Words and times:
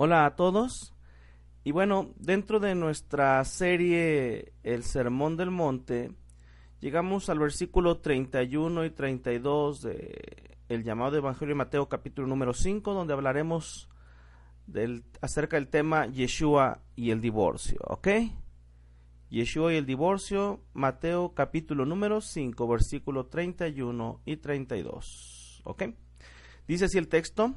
Hola 0.00 0.26
a 0.26 0.36
todos. 0.36 0.94
Y 1.64 1.72
bueno, 1.72 2.14
dentro 2.20 2.60
de 2.60 2.76
nuestra 2.76 3.44
serie 3.44 4.52
El 4.62 4.84
Sermón 4.84 5.36
del 5.36 5.50
Monte, 5.50 6.12
llegamos 6.78 7.28
al 7.28 7.40
versículo 7.40 7.98
31 7.98 8.84
y 8.84 8.90
32 8.90 9.82
de 9.82 10.56
el 10.68 10.84
llamado 10.84 11.16
Evangelio 11.16 11.56
de 11.56 11.58
Mateo 11.58 11.88
capítulo 11.88 12.28
número 12.28 12.54
5, 12.54 12.94
donde 12.94 13.12
hablaremos 13.12 13.88
del, 14.68 15.02
acerca 15.20 15.56
del 15.56 15.66
tema 15.66 16.06
Yeshua 16.06 16.80
y 16.94 17.10
el 17.10 17.20
divorcio, 17.20 17.80
¿ok? 17.88 18.06
Yeshua 19.30 19.74
y 19.74 19.78
el 19.78 19.86
divorcio, 19.86 20.62
Mateo 20.74 21.34
capítulo 21.34 21.84
número 21.84 22.20
5, 22.20 22.68
versículo 22.68 23.26
31 23.26 24.22
y 24.24 24.36
32, 24.36 25.62
¿ok? 25.64 25.82
Dice 26.68 26.84
así 26.84 26.98
el 26.98 27.08
texto. 27.08 27.56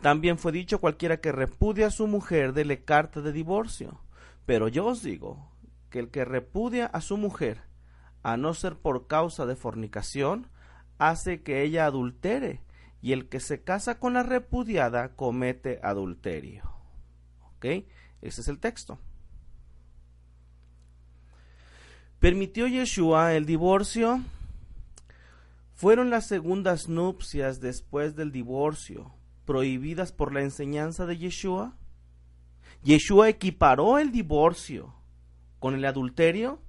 También 0.00 0.38
fue 0.38 0.52
dicho 0.52 0.80
cualquiera 0.80 1.20
que 1.20 1.32
repudia 1.32 1.86
a 1.86 1.90
su 1.90 2.06
mujer, 2.06 2.52
dele 2.52 2.84
carta 2.84 3.22
de 3.22 3.32
divorcio. 3.32 4.00
Pero 4.44 4.68
yo 4.68 4.86
os 4.86 5.02
digo 5.02 5.50
que 5.90 5.98
el 5.98 6.10
que 6.10 6.24
repudia 6.24 6.86
a 6.86 7.00
su 7.00 7.16
mujer, 7.16 7.62
a 8.22 8.36
no 8.36 8.54
ser 8.54 8.76
por 8.76 9.06
causa 9.06 9.46
de 9.46 9.56
fornicación, 9.56 10.48
hace 10.98 11.42
que 11.42 11.62
ella 11.62 11.86
adultere, 11.86 12.62
y 13.00 13.12
el 13.12 13.28
que 13.28 13.40
se 13.40 13.62
casa 13.62 13.98
con 13.98 14.14
la 14.14 14.22
repudiada 14.22 15.14
comete 15.14 15.80
adulterio. 15.82 16.70
¿Ok? 17.56 17.64
Ese 18.22 18.40
es 18.40 18.48
el 18.48 18.58
texto. 18.58 18.98
¿Permitió 22.18 22.66
Yeshua 22.66 23.34
el 23.34 23.46
divorcio? 23.46 24.20
Fueron 25.74 26.10
las 26.10 26.26
segundas 26.26 26.88
nupcias 26.88 27.60
después 27.60 28.16
del 28.16 28.32
divorcio 28.32 29.12
prohibidas 29.46 30.12
por 30.12 30.34
la 30.34 30.42
enseñanza 30.42 31.06
de 31.06 31.16
Yeshua? 31.16 31.78
¿Yeshua 32.82 33.30
equiparó 33.30 33.98
el 33.98 34.12
divorcio 34.12 34.94
con 35.58 35.74
el 35.74 35.84
adulterio? 35.86 36.60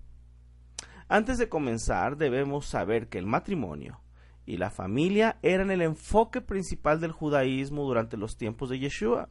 Antes 1.09 1.37
de 1.37 1.49
comenzar, 1.49 2.15
debemos 2.15 2.65
saber 2.65 3.09
que 3.09 3.17
el 3.17 3.25
matrimonio 3.25 3.99
y 4.45 4.57
la 4.57 4.69
familia 4.69 5.37
eran 5.41 5.71
el 5.71 5.81
enfoque 5.81 6.39
principal 6.39 7.01
del 7.01 7.11
judaísmo 7.11 7.83
durante 7.83 8.15
los 8.15 8.37
tiempos 8.37 8.69
de 8.69 8.79
Yeshua. 8.79 9.27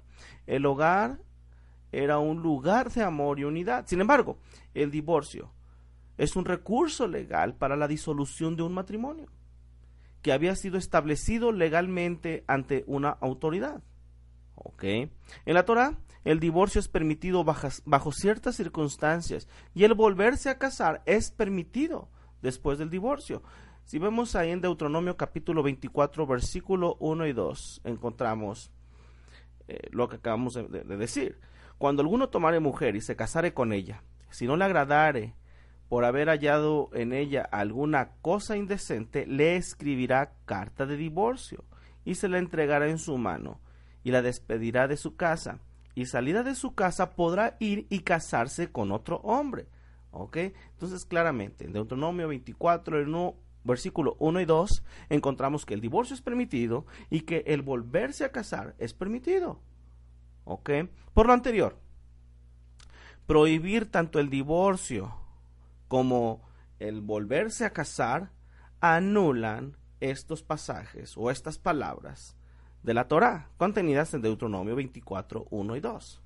El 0.47 0.67
hogar 0.67 1.21
era 1.93 2.19
un 2.19 2.43
lugar 2.43 2.91
de 2.91 3.03
amor 3.03 3.39
y 3.39 3.45
unidad. 3.45 3.87
Sin 3.87 4.01
embargo, 4.01 4.39
el 4.75 4.91
divorcio 4.91 5.53
es 6.19 6.37
un 6.37 6.45
recurso 6.45 7.07
legal 7.07 7.55
para 7.55 7.77
la 7.77 7.89
disolución 7.89 8.57
de 8.57 8.63
un 8.63 8.75
matrimonio 8.75 9.29
que 10.27 10.33
había 10.33 10.57
sido 10.57 10.77
establecido 10.77 11.53
legalmente 11.53 12.43
ante 12.49 12.83
una 12.89 13.11
autoridad. 13.11 13.81
En 14.83 15.55
la 15.55 15.65
Torah, 15.65 16.01
el 16.25 16.41
divorcio 16.41 16.81
es 16.81 16.89
permitido 16.89 17.45
bajo, 17.45 18.11
ciertas 18.11 18.57
circunstancias 18.57 19.47
y 19.73 19.85
el 19.85 19.95
volverse 19.95 20.51
a 20.51 20.59
casar 20.59 21.01
es 21.07 21.31
permitido 21.31 22.09
después 22.43 22.77
del 22.77 22.91
divorcio. 22.91 23.45
Si 23.85 24.01
vemos 24.01 24.35
ahí 24.35 24.51
en 24.51 24.61
Deuteronomio 24.61 25.17
capítulo 25.17 25.63
24, 25.63 26.27
versículo 26.27 26.97
1 26.99 27.29
y 27.29 27.33
2, 27.33 27.83
encontramos 27.85 28.73
eh, 29.69 29.79
lo 29.93 30.09
que 30.09 30.17
acabamos 30.17 30.55
de, 30.55 30.67
de 30.67 30.97
decir. 30.97 31.39
Cuando 31.79 32.03
alguno 32.03 32.31
tomare 32.31 32.59
mujer 32.59 32.97
y 32.97 33.01
se 33.01 33.15
casare 33.15 33.55
con 33.55 33.73
ella, 33.73 34.03
si 34.31 34.49
no 34.49 34.57
le 34.57 34.65
agradare 34.65 35.37
por 35.89 36.05
haber 36.05 36.29
hallado 36.29 36.91
en 36.93 37.13
ella 37.13 37.43
alguna 37.43 38.11
cosa 38.23 38.57
indecente, 38.57 39.27
le 39.27 39.57
escribirá 39.57 40.33
carta 40.45 40.87
de 40.87 40.97
divorcio 40.97 41.65
y 42.05 42.17
se 42.17 42.29
la 42.29 42.39
entregará 42.39 42.89
en 42.89 42.99
su 42.99 43.17
mano 43.19 43.61
y 44.03 44.11
la 44.11 44.23
despedirá 44.23 44.89
de 44.89 44.97
su 44.97 45.17
casa 45.17 45.61
y 45.97 46.07
salida 46.07 46.43
de 46.43 46.55
su 46.55 46.75
casa 46.75 47.17
podrá 47.17 47.57
ir 47.59 47.87
y 47.89 48.01
casarse 48.01 48.71
con 48.71 48.93
otro 48.93 49.17
hombre. 49.25 49.67
¿Ok? 50.11 50.37
Entonces 50.37 51.05
claramente 51.05 51.65
en 51.65 51.73
Deuteronomio 51.73 52.29
24, 52.29 52.99
el 52.99 53.35
versículo 53.65 54.15
1 54.19 54.41
y 54.41 54.45
2, 54.45 54.85
encontramos 55.09 55.65
que 55.65 55.75
el 55.75 55.81
divorcio 55.81 56.15
es 56.15 56.23
permitido 56.23 56.87
y 57.11 57.23
que 57.23 57.45
el 57.47 57.63
volverse 57.63 58.25
a 58.25 58.31
casar 58.31 58.75
es 58.79 58.93
permitido. 58.93 59.61
¿Ok? 60.45 60.71
Por 61.15 61.27
lo 61.27 61.33
anterior, 61.33 61.81
prohibir 63.27 63.91
tanto 63.91 64.21
el 64.21 64.29
divorcio 64.29 65.26
como 65.89 66.43
el 66.79 67.01
volverse 67.01 67.65
a 67.65 67.73
casar 67.73 68.33
anulan 68.81 69.77
estos 70.01 70.43
pasajes 70.43 71.17
o 71.17 71.31
estas 71.31 71.59
palabras 71.59 72.37
de 72.83 72.95
la 72.95 73.09
Torah 73.09 73.51
contenidas 73.57 74.15
en 74.15 74.23
Deuteronomio 74.23 74.77
24, 74.77 75.47
1 75.51 75.77
y 75.77 75.81
2. 75.81 76.23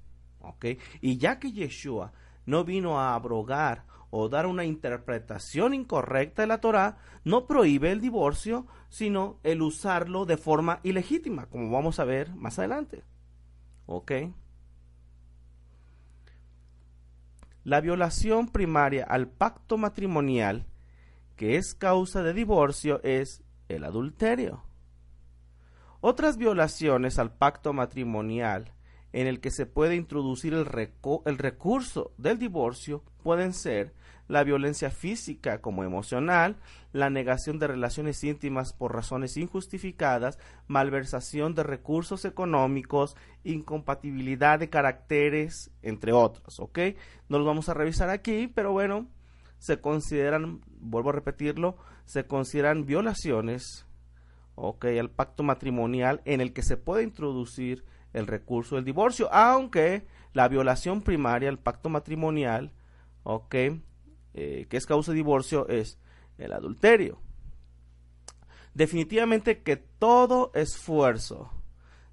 Y 1.00 1.18
ya 1.18 1.38
que 1.38 1.52
Yeshua 1.52 2.12
no 2.46 2.64
vino 2.64 3.00
a 3.00 3.14
abrogar 3.14 3.84
o 4.10 4.28
dar 4.28 4.46
una 4.46 4.64
interpretación 4.64 5.72
incorrecta 5.72 6.42
de 6.42 6.48
la 6.48 6.60
Torah, 6.60 6.98
no 7.24 7.46
prohíbe 7.46 7.92
el 7.92 8.00
divorcio, 8.00 8.66
sino 8.88 9.38
el 9.44 9.62
usarlo 9.62 10.26
de 10.26 10.36
forma 10.36 10.80
ilegítima, 10.82 11.46
como 11.46 11.70
vamos 11.70 12.00
a 12.00 12.04
ver 12.04 12.34
más 12.34 12.58
adelante. 12.58 13.04
¿Ok? 13.86 14.12
La 17.64 17.80
violación 17.80 18.48
primaria 18.48 19.04
al 19.04 19.28
pacto 19.28 19.76
matrimonial, 19.78 20.66
que 21.36 21.56
es 21.56 21.74
causa 21.74 22.22
de 22.22 22.32
divorcio, 22.32 23.00
es 23.02 23.42
el 23.68 23.84
adulterio. 23.84 24.64
Otras 26.00 26.38
violaciones 26.38 27.18
al 27.18 27.32
pacto 27.32 27.72
matrimonial 27.72 28.72
en 29.12 29.26
el 29.26 29.40
que 29.40 29.50
se 29.50 29.66
puede 29.66 29.96
introducir 29.96 30.54
el, 30.54 30.64
recurso 30.66 32.12
del 32.16 32.38
divorcio 32.38 33.02
pueden 33.22 33.52
ser 33.52 33.92
la 34.30 34.44
violencia 34.44 34.90
física 34.90 35.60
como 35.60 35.82
emocional, 35.82 36.56
la 36.92 37.10
negación 37.10 37.58
de 37.58 37.66
relaciones 37.66 38.22
íntimas 38.22 38.72
por 38.72 38.94
razones 38.94 39.36
injustificadas, 39.36 40.38
malversación 40.68 41.56
de 41.56 41.64
recursos 41.64 42.24
económicos, 42.24 43.16
incompatibilidad 43.42 44.60
de 44.60 44.70
caracteres, 44.70 45.72
entre 45.82 46.12
otros, 46.12 46.60
¿ok? 46.60 46.78
No 47.28 47.38
los 47.38 47.46
vamos 47.46 47.68
a 47.68 47.74
revisar 47.74 48.08
aquí, 48.08 48.46
pero 48.46 48.70
bueno, 48.70 49.08
se 49.58 49.80
consideran, 49.80 50.60
vuelvo 50.78 51.10
a 51.10 51.14
repetirlo, 51.14 51.76
se 52.04 52.24
consideran 52.24 52.86
violaciones, 52.86 53.84
¿ok? 54.54 54.84
Al 55.00 55.10
pacto 55.10 55.42
matrimonial 55.42 56.22
en 56.24 56.40
el 56.40 56.52
que 56.52 56.62
se 56.62 56.76
puede 56.76 57.02
introducir 57.02 57.84
el 58.12 58.28
recurso 58.28 58.76
del 58.76 58.84
divorcio, 58.84 59.28
aunque 59.32 60.06
la 60.34 60.46
violación 60.46 61.02
primaria 61.02 61.48
al 61.48 61.58
pacto 61.58 61.88
matrimonial, 61.88 62.72
¿ok? 63.24 63.56
Eh, 64.34 64.66
que 64.68 64.76
es 64.76 64.86
causa 64.86 65.12
de 65.12 65.16
divorcio 65.16 65.68
es 65.68 65.98
el 66.38 66.52
adulterio. 66.52 67.20
Definitivamente 68.74 69.62
que 69.62 69.76
todo 69.76 70.52
esfuerzo 70.54 71.50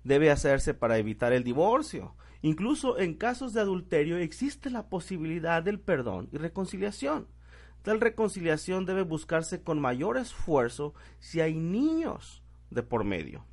debe 0.04 0.32
hacerse 0.32 0.74
para 0.74 0.98
evitar 0.98 1.34
el 1.34 1.44
divorcio. 1.44 2.16
Incluso 2.42 2.98
en 2.98 3.16
casos 3.16 3.54
de 3.54 3.62
adulterio 3.62 4.18
existe 4.18 4.70
la 4.70 4.90
posibilidad 4.90 5.62
del 5.62 5.80
perdón 5.80 6.30
y 6.32 6.38
reconciliación. 6.38 7.28
Tal 7.84 8.02
reconciliación 8.02 8.86
debe 8.86 9.04
buscarse 9.04 9.64
con 9.64 9.80
mayor 9.80 10.18
esfuerzo 10.18 10.94
si 11.20 11.42
hay 11.42 11.56
niños 11.56 12.44
de 12.70 12.84
por 12.84 13.04
medio. 13.04 13.46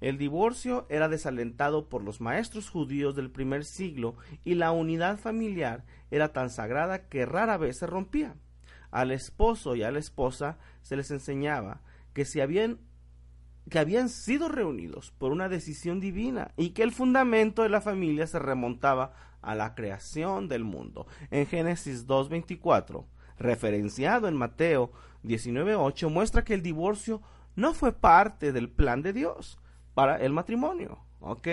El 0.00 0.18
divorcio 0.18 0.86
era 0.90 1.08
desalentado 1.08 1.88
por 1.88 2.02
los 2.02 2.20
maestros 2.20 2.68
judíos 2.68 3.16
del 3.16 3.30
primer 3.30 3.64
siglo 3.64 4.16
y 4.44 4.54
la 4.54 4.70
unidad 4.70 5.18
familiar 5.18 5.84
era 6.10 6.32
tan 6.32 6.50
sagrada 6.50 7.08
que 7.08 7.24
rara 7.24 7.56
vez 7.56 7.78
se 7.78 7.86
rompía. 7.86 8.34
Al 8.90 9.10
esposo 9.10 9.74
y 9.74 9.82
a 9.82 9.90
la 9.90 9.98
esposa 9.98 10.58
se 10.82 10.96
les 10.96 11.10
enseñaba 11.10 11.80
que 12.12 12.24
si 12.24 12.40
habían 12.40 12.78
que 13.70 13.80
habían 13.80 14.08
sido 14.08 14.48
reunidos 14.48 15.10
por 15.18 15.32
una 15.32 15.48
decisión 15.48 15.98
divina 15.98 16.52
y 16.56 16.70
que 16.70 16.84
el 16.84 16.92
fundamento 16.92 17.62
de 17.64 17.68
la 17.68 17.80
familia 17.80 18.28
se 18.28 18.38
remontaba 18.38 19.12
a 19.42 19.56
la 19.56 19.74
creación 19.74 20.46
del 20.46 20.62
mundo. 20.62 21.08
En 21.32 21.46
Génesis 21.46 22.06
2.24, 22.06 23.06
referenciado 23.38 24.28
en 24.28 24.36
Mateo 24.36 24.92
19.8, 25.24 26.08
muestra 26.08 26.44
que 26.44 26.54
el 26.54 26.62
divorcio 26.62 27.22
no 27.56 27.74
fue 27.74 27.92
parte 27.92 28.52
del 28.52 28.68
plan 28.68 29.02
de 29.02 29.12
Dios 29.12 29.58
para 29.96 30.18
el 30.18 30.34
matrimonio. 30.34 30.98
¿Ok? 31.20 31.48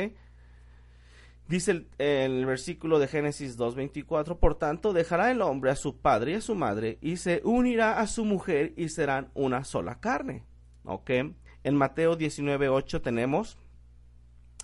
Dice 1.48 1.88
el, 1.98 2.46
versículo 2.46 3.00
de 3.00 3.08
Génesis 3.08 3.58
2.24, 3.58 4.38
por 4.38 4.56
tanto, 4.56 4.92
dejará 4.92 5.32
el 5.32 5.42
hombre 5.42 5.72
a 5.72 5.78
su 5.78 5.98
padre 6.02 6.34
y 6.34 6.36
a 6.36 6.42
su 6.42 6.54
madre 6.54 6.98
y 7.00 7.16
se 7.18 7.40
unirá 7.46 8.02
a 8.02 8.08
su 8.08 8.26
mujer 8.26 8.74
y 8.76 8.90
serán 8.90 9.32
una 9.34 9.64
sola 9.64 10.02
carne. 10.02 10.44
¿Ok? 10.84 11.10
En 11.64 11.76
Mateo 11.76 12.18
19.8 12.18 13.02
tenemos, 13.02 13.58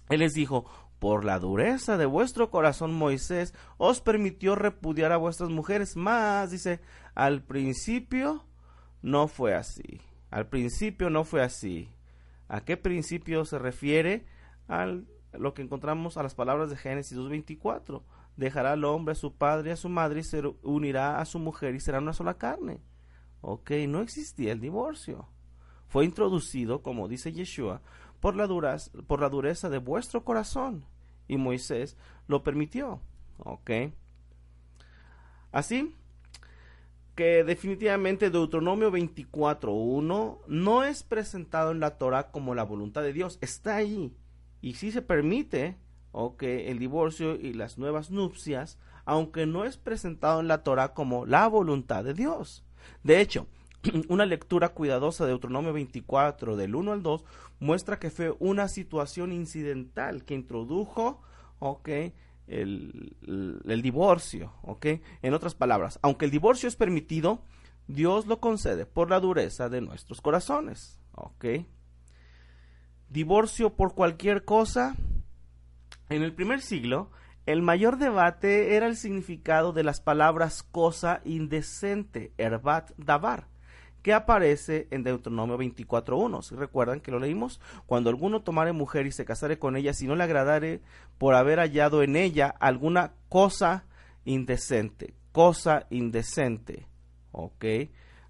Él 0.10 0.20
les 0.20 0.34
dijo, 0.34 0.66
por 1.00 1.24
la 1.24 1.40
dureza 1.40 1.96
de 1.96 2.06
vuestro 2.06 2.52
corazón 2.52 2.94
Moisés 2.94 3.54
os 3.78 4.02
permitió 4.02 4.56
repudiar 4.56 5.14
a 5.14 5.18
vuestras 5.18 5.50
mujeres, 5.50 5.96
más, 5.96 6.52
dice, 6.52 6.82
al 7.16 7.44
principio 7.44 8.44
no 9.02 9.30
fue 9.30 9.56
así. 9.56 10.02
Al 10.32 10.48
principio 10.48 11.10
no 11.10 11.24
fue 11.24 11.42
así. 11.42 11.90
¿A 12.50 12.62
qué 12.62 12.76
principio 12.76 13.46
se 13.46 13.60
refiere? 13.60 14.26
Al 14.68 15.08
lo 15.34 15.54
que 15.54 15.62
encontramos 15.62 16.18
a 16.18 16.24
las 16.24 16.36
palabras 16.36 16.70
de 16.70 16.78
Génesis 16.78 17.18
2.24. 17.18 18.02
Dejará 18.36 18.72
al 18.72 18.86
hombre 18.86 19.12
a 19.14 19.16
su 19.16 19.36
padre 19.36 19.70
y 19.70 19.74
a 19.74 19.78
su 19.78 19.90
madre 19.90 20.22
y 20.22 20.24
se 20.24 20.42
unirá 20.64 21.20
a 21.20 21.26
su 21.26 21.40
mujer 21.40 21.76
y 21.76 21.80
será 21.80 22.00
una 22.00 22.14
sola 22.14 22.36
carne. 22.36 22.82
Ok, 23.42 23.72
no 23.88 24.02
existía 24.02 24.52
el 24.52 24.60
divorcio. 24.60 25.28
Fue 25.88 26.06
introducido, 26.06 26.82
como 26.82 27.08
dice 27.08 27.32
Yeshua, 27.32 27.82
por 28.20 28.36
la, 28.36 28.48
por 29.08 29.22
la 29.22 29.30
dureza 29.30 29.70
de 29.70 29.78
vuestro 29.78 30.24
corazón. 30.24 30.86
Y 31.28 31.38
Moisés 31.38 31.98
lo 32.28 32.44
permitió. 32.44 33.02
Ok. 33.38 33.72
Así 35.52 35.96
que 37.20 37.44
definitivamente 37.44 38.30
Deuteronomio 38.30 38.94
24.1 38.94 40.38
no 40.48 40.84
es 40.86 41.04
presentado 41.04 41.72
en 41.72 41.82
la 41.82 41.98
Torah 41.98 42.32
como 42.32 42.56
la 42.56 42.64
voluntad 42.64 43.02
de 43.02 43.12
Dios. 43.12 43.40
Está 43.42 43.76
ahí. 43.76 44.14
Y 44.62 44.76
sí 44.76 44.90
se 44.94 45.02
permite 45.02 45.76
ok, 46.14 46.44
el 46.44 46.80
divorcio 46.80 47.36
y 47.36 47.52
las 47.52 47.78
nuevas 47.78 48.10
nupcias, 48.10 48.78
aunque 49.04 49.46
no 49.46 49.66
es 49.66 49.76
presentado 49.76 50.40
en 50.40 50.48
la 50.48 50.64
Torah 50.64 50.94
como 50.94 51.26
la 51.26 51.46
voluntad 51.50 52.06
de 52.06 52.14
Dios. 52.14 52.64
De 53.04 53.20
hecho, 53.20 53.48
una 54.08 54.26
lectura 54.26 54.70
cuidadosa 54.70 55.26
de 55.26 55.32
Deuteronomio 55.32 55.74
24 55.74 56.56
del 56.56 56.74
1 56.74 56.94
al 56.94 57.04
2 57.04 57.26
muestra 57.60 58.00
que 58.00 58.12
fue 58.12 58.34
una 58.40 58.70
situación 58.70 59.34
incidental 59.34 60.24
que 60.24 60.36
introdujo, 60.36 61.22
ok, 61.60 61.90
el, 62.50 63.82
divorcio, 63.82 64.54
ok. 64.64 64.88
En 65.22 65.34
otras 65.34 65.56
palabras, 65.56 66.00
aunque 66.02 66.26
el 66.26 66.32
divorcio 66.32 66.68
es 66.68 66.76
permitido, 66.76 67.44
Dios 67.88 68.28
lo 68.28 68.40
concede 68.40 68.86
por 68.86 69.10
la 69.10 69.20
dureza 69.20 69.70
de 69.70 69.82
nuestros 69.82 70.22
corazones, 70.22 71.00
ok. 71.14 71.46
Divorcio 73.10 73.76
por 73.76 73.96
cualquier 73.96 74.46
cosa. 74.46 74.96
En 76.10 76.24
el 76.24 76.34
primer 76.34 76.62
siglo, 76.62 77.12
el 77.46 77.62
mayor 77.62 77.98
debate 77.98 78.76
era 78.76 78.88
el 78.88 78.96
significado 78.96 79.74
de 79.74 79.84
las 79.84 80.02
palabras 80.02 80.64
cosa 80.64 81.22
indecente, 81.26 82.34
erbat 82.38 82.92
davar, 82.98 83.48
que 84.02 84.14
aparece 84.14 84.88
en 84.92 85.04
Deuteronomio 85.04 85.58
24.1. 85.58 86.42
Si 86.42 86.56
recuerdan 86.56 87.02
que 87.02 87.12
lo 87.12 87.20
leímos, 87.20 87.60
cuando 87.86 88.10
alguno 88.10 88.42
tomare 88.42 88.72
mujer 88.72 89.06
y 89.06 89.12
se 89.12 89.26
casare 89.26 89.60
con 89.60 89.76
ella, 89.76 89.94
si 89.94 90.08
no 90.08 90.16
le 90.16 90.24
agradare 90.24 90.82
por 91.18 91.36
haber 91.36 91.60
hallado 91.60 92.04
en 92.04 92.16
ella 92.16 92.48
alguna 92.60 93.14
cosa 93.28 93.86
indecente, 94.26 95.14
cosa 95.32 95.88
indecente. 95.90 96.88
¿Ok? 97.32 97.66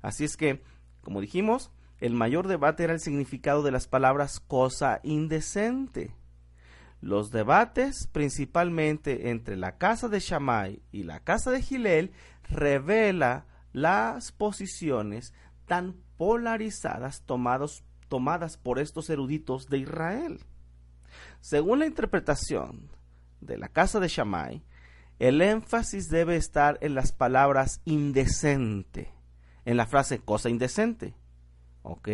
Así 0.02 0.24
es 0.24 0.38
que, 0.38 0.62
como 1.02 1.22
dijimos, 1.22 1.72
el 2.00 2.14
mayor 2.14 2.48
debate 2.48 2.84
era 2.84 2.94
el 2.94 3.00
significado 3.00 3.64
de 3.64 3.72
las 3.72 3.88
palabras 3.88 4.40
cosa 4.40 5.00
indecente. 5.04 6.16
Los 7.02 7.32
debates, 7.32 8.08
principalmente 8.12 9.30
entre 9.30 9.56
la 9.56 9.78
casa 9.78 10.10
de 10.10 10.20
Shammai 10.20 10.82
y 10.92 11.04
la 11.04 11.22
casa 11.22 11.52
de 11.52 11.62
Gilel, 11.62 12.12
revela 12.50 13.46
las 13.72 14.32
posiciones 14.32 15.34
tan 15.70 15.96
polarizadas 16.18 17.24
tomadas 17.26 18.58
por 18.58 18.80
estos 18.80 19.10
eruditos 19.10 19.70
de 19.70 19.78
Israel. 19.78 20.40
Según 21.40 21.80
la 21.80 21.86
interpretación 21.86 22.90
de 23.40 23.58
la 23.58 23.70
casa 23.70 24.02
de 24.02 24.10
Shammai, 24.10 24.66
el 25.20 25.42
énfasis 25.42 26.10
debe 26.10 26.36
estar 26.36 26.78
en 26.82 26.96
las 26.96 27.12
palabras 27.14 27.82
indecente, 27.86 29.14
en 29.64 29.78
la 29.78 29.86
frase 29.86 30.20
cosa 30.20 30.50
indecente. 30.50 31.14
¿Ok? 31.84 32.10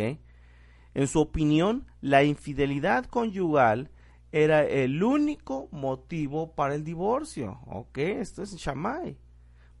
En 0.94 1.08
su 1.08 1.20
opinión, 1.20 1.86
la 2.00 2.24
infidelidad 2.24 3.06
conyugal 3.06 3.90
era 4.32 4.64
el 4.64 5.02
único 5.02 5.68
motivo 5.72 6.54
para 6.54 6.74
el 6.74 6.84
divorcio. 6.84 7.60
¿Ok? 7.66 7.98
Esto 7.98 8.42
es 8.42 8.54
Shammai. 8.54 9.18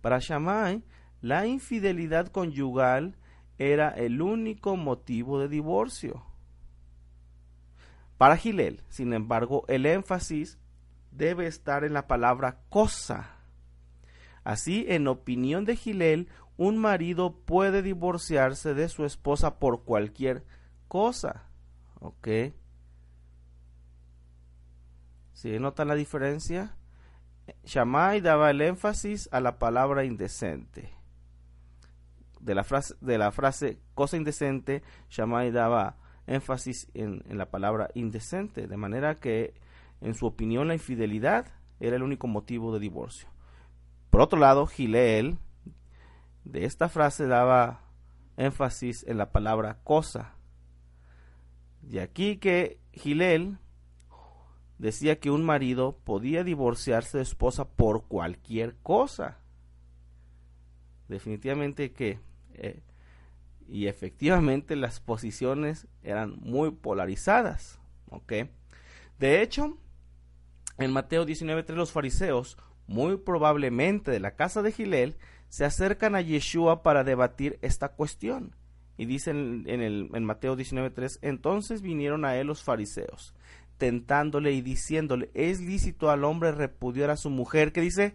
Para 0.00 0.18
Shammai, 0.18 0.82
la 1.20 1.46
infidelidad 1.46 2.28
conyugal 2.28 3.16
era 3.58 3.90
el 3.90 4.22
único 4.22 4.76
motivo 4.76 5.40
de 5.40 5.48
divorcio. 5.48 6.22
Para 8.18 8.36
Gilel, 8.36 8.82
sin 8.88 9.12
embargo, 9.12 9.64
el 9.68 9.86
énfasis 9.86 10.58
debe 11.10 11.46
estar 11.46 11.84
en 11.84 11.92
la 11.92 12.06
palabra 12.06 12.60
cosa. 12.68 13.36
Así, 14.44 14.86
en 14.88 15.08
opinión 15.08 15.64
de 15.64 15.76
Gilel, 15.76 16.28
un 16.56 16.78
marido 16.78 17.34
puede 17.44 17.82
divorciarse 17.82 18.74
de 18.74 18.88
su 18.88 19.04
esposa 19.04 19.58
por 19.58 19.84
cualquier 19.84 20.44
cosa. 20.88 21.44
¿Ok? 22.00 22.28
¿Sí 25.32 25.58
notan 25.58 25.88
la 25.88 25.94
diferencia? 25.94 26.76
Shammai 27.64 28.20
daba 28.20 28.50
el 28.50 28.60
énfasis 28.60 29.28
a 29.32 29.40
la 29.40 29.58
palabra 29.58 30.04
indecente. 30.04 30.95
De 32.46 32.54
la 32.54 32.62
frase, 32.62 32.94
de 33.00 33.18
la 33.18 33.32
frase 33.32 33.80
cosa 33.94 34.16
indecente, 34.16 34.84
Shammai 35.10 35.50
daba 35.50 35.96
énfasis 36.28 36.88
en, 36.94 37.24
en 37.28 37.38
la 37.38 37.50
palabra 37.50 37.88
indecente, 37.94 38.68
de 38.68 38.76
manera 38.76 39.18
que, 39.18 39.54
en 40.00 40.14
su 40.14 40.26
opinión, 40.26 40.68
la 40.68 40.74
infidelidad 40.74 41.46
era 41.80 41.96
el 41.96 42.04
único 42.04 42.28
motivo 42.28 42.72
de 42.72 42.78
divorcio. 42.78 43.28
Por 44.10 44.20
otro 44.20 44.38
lado, 44.38 44.66
Gileel 44.66 45.38
de 46.44 46.64
esta 46.64 46.88
frase 46.88 47.26
daba 47.26 47.80
énfasis 48.36 49.04
en 49.08 49.18
la 49.18 49.32
palabra 49.32 49.78
cosa. 49.82 50.36
De 51.82 52.00
aquí 52.00 52.36
que 52.36 52.78
Gilel 52.92 53.58
decía 54.78 55.18
que 55.18 55.32
un 55.32 55.44
marido 55.44 55.98
podía 56.04 56.44
divorciarse 56.44 57.18
de 57.18 57.24
esposa 57.24 57.68
por 57.68 58.04
cualquier 58.04 58.76
cosa. 58.76 59.38
Definitivamente 61.08 61.92
que, 61.92 62.20
eh, 62.58 62.82
y 63.68 63.86
efectivamente 63.86 64.76
las 64.76 65.00
posiciones 65.00 65.86
eran 66.02 66.36
muy 66.40 66.70
polarizadas. 66.70 67.80
¿ok? 68.10 68.32
De 69.18 69.42
hecho, 69.42 69.78
en 70.78 70.92
Mateo 70.92 71.26
19.3 71.26 71.74
los 71.74 71.92
fariseos, 71.92 72.56
muy 72.86 73.16
probablemente 73.16 74.10
de 74.10 74.20
la 74.20 74.36
casa 74.36 74.62
de 74.62 74.72
Gilel, 74.72 75.16
se 75.48 75.64
acercan 75.64 76.14
a 76.14 76.20
Yeshua 76.20 76.82
para 76.82 77.04
debatir 77.04 77.58
esta 77.62 77.90
cuestión. 77.90 78.54
Y 78.98 79.06
dicen 79.06 79.64
en, 79.66 79.82
el, 79.82 80.10
en 80.14 80.24
Mateo 80.24 80.56
19.3, 80.56 81.18
entonces 81.22 81.82
vinieron 81.82 82.24
a 82.24 82.36
él 82.36 82.46
los 82.46 82.62
fariseos 82.62 83.34
tentándole 83.78 84.52
y 84.52 84.62
diciéndole, 84.62 85.30
¿es 85.34 85.60
lícito 85.60 86.10
al 86.10 86.24
hombre 86.24 86.52
repudiar 86.52 87.10
a 87.10 87.16
su 87.16 87.30
mujer? 87.30 87.72
que 87.72 87.80
dice? 87.80 88.14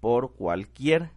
Por 0.00 0.34
cualquier 0.34 1.10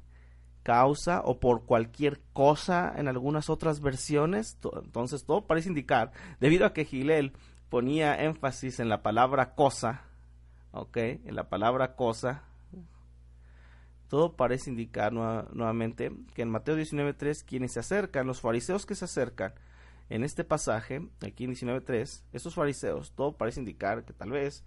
causa 0.65 1.21
o 1.23 1.39
por 1.39 1.65
cualquier 1.65 2.19
cosa 2.33 2.91
en 2.97 3.07
algunas 3.07 3.51
otras 3.51 3.81
versiones. 3.81 4.57
Entonces 4.83 5.23
todo 5.23 5.45
parece 5.45 5.69
indicar, 5.69 6.11
debido 6.39 6.65
a 6.65 6.73
que 6.73 6.85
Gilel 6.85 7.33
ponía 7.69 8.23
énfasis 8.23 8.79
en 8.79 8.89
la 8.89 9.03
palabra 9.03 9.53
cosa, 9.53 10.01
¿ok? 10.71 10.97
En 10.97 11.35
la 11.35 11.49
palabra 11.49 11.95
cosa, 11.95 12.45
todo 14.07 14.35
parece 14.35 14.71
indicar 14.71 15.13
nuevamente 15.13 16.11
que 16.33 16.41
en 16.41 16.49
Mateo 16.49 16.75
19.3 16.75 17.45
quienes 17.45 17.73
se 17.73 17.81
acercan, 17.81 18.25
los 18.25 18.41
fariseos 18.41 18.87
que 18.87 18.95
se 18.95 19.05
acercan, 19.05 19.53
en 20.09 20.23
este 20.23 20.43
pasaje, 20.43 21.07
aquí 21.21 21.43
en 21.43 21.51
19.3, 21.51 22.23
estos 22.33 22.55
fariseos, 22.55 23.11
todo 23.11 23.37
parece 23.37 23.59
indicar 23.59 24.03
que 24.03 24.13
tal 24.13 24.31
vez 24.31 24.63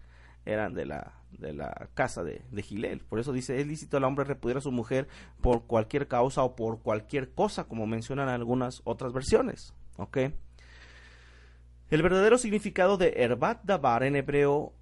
eran 0.49 0.75
de 0.75 0.87
la, 0.87 1.15
de 1.31 1.53
la 1.53 1.89
casa 1.95 2.25
de, 2.25 2.43
de 2.51 2.63
Gilel. 2.63 3.01
Por 3.01 3.19
eso 3.21 3.33
dice, 3.33 3.61
es 3.61 3.67
lícito 3.67 3.97
al 3.97 4.05
hombre 4.05 4.25
repudiar 4.25 4.59
a 4.59 4.63
su 4.63 4.73
mujer 4.73 5.09
por 5.41 5.67
cualquier 5.67 6.09
causa 6.09 6.43
o 6.43 6.57
por 6.57 6.81
cualquier 6.81 7.33
cosa, 7.33 7.65
como 7.65 7.87
mencionan 7.87 8.29
algunas 8.29 8.81
otras 8.85 9.13
versiones. 9.13 9.75
El 11.91 12.03
verdadero 12.03 12.39
significado 12.39 12.97
de 12.97 13.15
Erbat 13.17 13.65
Dabar 13.65 14.03
en 14.03 14.17
hebreo 14.17 14.73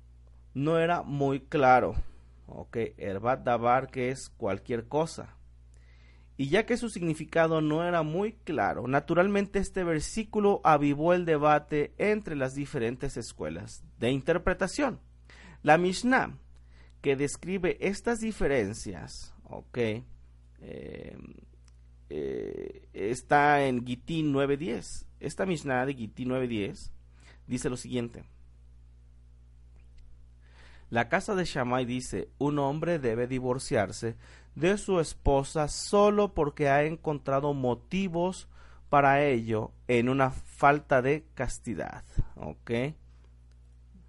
no 0.54 0.78
era 0.78 1.02
muy 1.02 1.40
claro. 1.40 1.94
¿Ok? 2.46 2.76
Erbat 2.96 3.42
Dabar 3.42 3.90
que 3.90 4.10
es 4.10 4.28
cualquier 4.28 4.88
cosa. 4.88 5.36
Y 6.38 6.50
ya 6.50 6.66
que 6.66 6.76
su 6.76 6.90
significado 6.90 7.62
no 7.62 7.82
era 7.82 8.02
muy 8.02 8.34
claro, 8.34 8.86
naturalmente 8.86 9.58
este 9.58 9.84
versículo 9.84 10.60
avivó 10.64 11.14
el 11.14 11.24
debate 11.24 11.94
entre 11.96 12.36
las 12.36 12.54
diferentes 12.54 13.16
escuelas 13.16 13.82
de 13.98 14.10
interpretación. 14.10 15.00
La 15.66 15.78
Mishnah, 15.78 16.38
que 17.02 17.16
describe 17.16 17.76
estas 17.80 18.20
diferencias, 18.20 19.34
ok, 19.42 19.78
eh, 19.78 20.04
eh, 22.08 22.88
está 22.92 23.66
en 23.66 23.84
Gitín 23.84 24.32
9.10. 24.32 25.06
Esta 25.18 25.44
Mishnah 25.44 25.84
de 25.84 25.94
Gitín 25.94 26.28
9.10 26.28 26.92
dice 27.48 27.68
lo 27.68 27.76
siguiente. 27.76 28.22
La 30.88 31.08
casa 31.08 31.34
de 31.34 31.44
Shammai 31.44 31.84
dice, 31.84 32.28
un 32.38 32.60
hombre 32.60 33.00
debe 33.00 33.26
divorciarse 33.26 34.14
de 34.54 34.78
su 34.78 35.00
esposa 35.00 35.66
solo 35.66 36.32
porque 36.32 36.68
ha 36.68 36.84
encontrado 36.84 37.54
motivos 37.54 38.46
para 38.88 39.24
ello 39.24 39.72
en 39.88 40.10
una 40.10 40.30
falta 40.30 41.02
de 41.02 41.26
castidad. 41.34 42.04
¿Ok? 42.36 42.70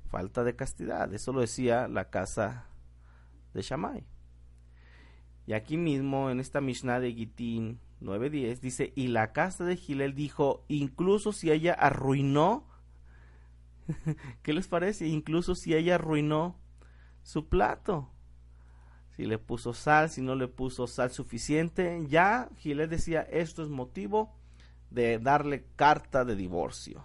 Falta 0.10 0.44
de 0.44 0.56
castidad. 0.56 1.14
Eso 1.14 1.34
lo 1.34 1.42
decía 1.42 1.88
la 1.88 2.10
casa 2.10 2.66
de 3.54 3.62
Shammai. 3.62 4.06
Y 5.46 5.54
aquí 5.54 5.78
mismo, 5.78 6.30
en 6.30 6.40
esta 6.40 6.60
Mishnah 6.60 7.00
de 7.00 7.14
Gitín 7.14 7.80
9.10, 8.02 8.60
dice, 8.60 8.94
y 8.96 9.08
la 9.08 9.32
casa 9.32 9.64
de 9.64 9.78
Gilel 9.78 10.14
dijo, 10.14 10.66
incluso 10.68 11.32
si 11.32 11.52
ella 11.52 11.74
arruinó, 11.74 12.68
¿qué 14.44 14.54
les 14.54 14.68
parece? 14.68 15.08
Incluso 15.08 15.56
si 15.56 15.74
ella 15.74 15.96
arruinó 15.96 16.60
su 17.24 17.48
plato. 17.48 18.12
Si 19.16 19.26
le 19.26 19.40
puso 19.40 19.74
sal, 19.74 20.10
si 20.10 20.22
no 20.22 20.36
le 20.36 20.48
puso 20.48 20.86
sal 20.86 21.12
suficiente, 21.12 22.04
ya 22.08 22.50
Gilel 22.58 22.90
decía, 22.90 23.22
esto 23.22 23.64
es 23.64 23.70
motivo 23.70 24.36
de 24.92 25.18
darle 25.18 25.66
carta 25.76 26.24
de 26.24 26.36
divorcio. 26.36 27.04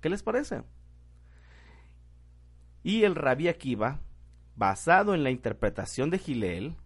¿Qué 0.00 0.08
les 0.08 0.22
parece? 0.22 0.62
Y 2.86 3.02
el 3.02 3.16
Rabbi 3.16 3.48
Akiva, 3.48 3.98
basado 4.54 5.12
en 5.16 5.24
la 5.24 5.32
interpretación 5.32 6.08
de 6.08 6.20
Gilel, 6.20 6.76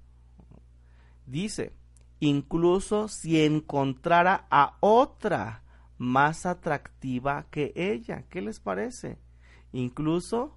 dice, 1.26 1.74
incluso 2.20 3.06
si 3.06 3.44
encontrara 3.44 4.46
a 4.48 4.78
otra 4.80 5.62
más 5.98 6.46
atractiva 6.46 7.48
que 7.50 7.74
ella, 7.76 8.24
¿qué 8.30 8.40
les 8.40 8.60
parece? 8.60 9.18
Incluso 9.72 10.56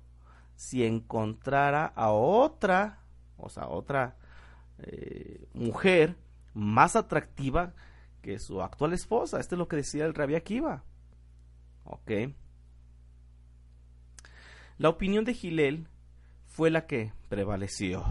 si 0.55 0.85
encontrara 0.85 1.87
a 1.87 2.11
otra, 2.11 3.01
o 3.35 3.49
sea, 3.49 3.67
otra 3.67 4.15
eh, 4.77 5.45
mujer 5.53 6.15
más 6.53 6.95
atractiva 6.95 7.73
que 8.21 8.39
su 8.39 8.61
actual 8.61 8.93
esposa. 8.93 9.41
Esto 9.41 9.55
es 9.55 9.59
lo 9.59 9.67
que 9.67 9.75
decía 9.75 10.05
el 10.05 10.13
Rabbi 10.13 10.35
Akiva. 10.35 10.85
Ok. 11.83 12.11
La 14.77 14.89
opinión 14.89 15.23
de 15.23 15.33
Gilel 15.33 15.87
fue 16.47 16.69
la 16.71 16.87
que 16.87 17.13
prevaleció, 17.29 18.03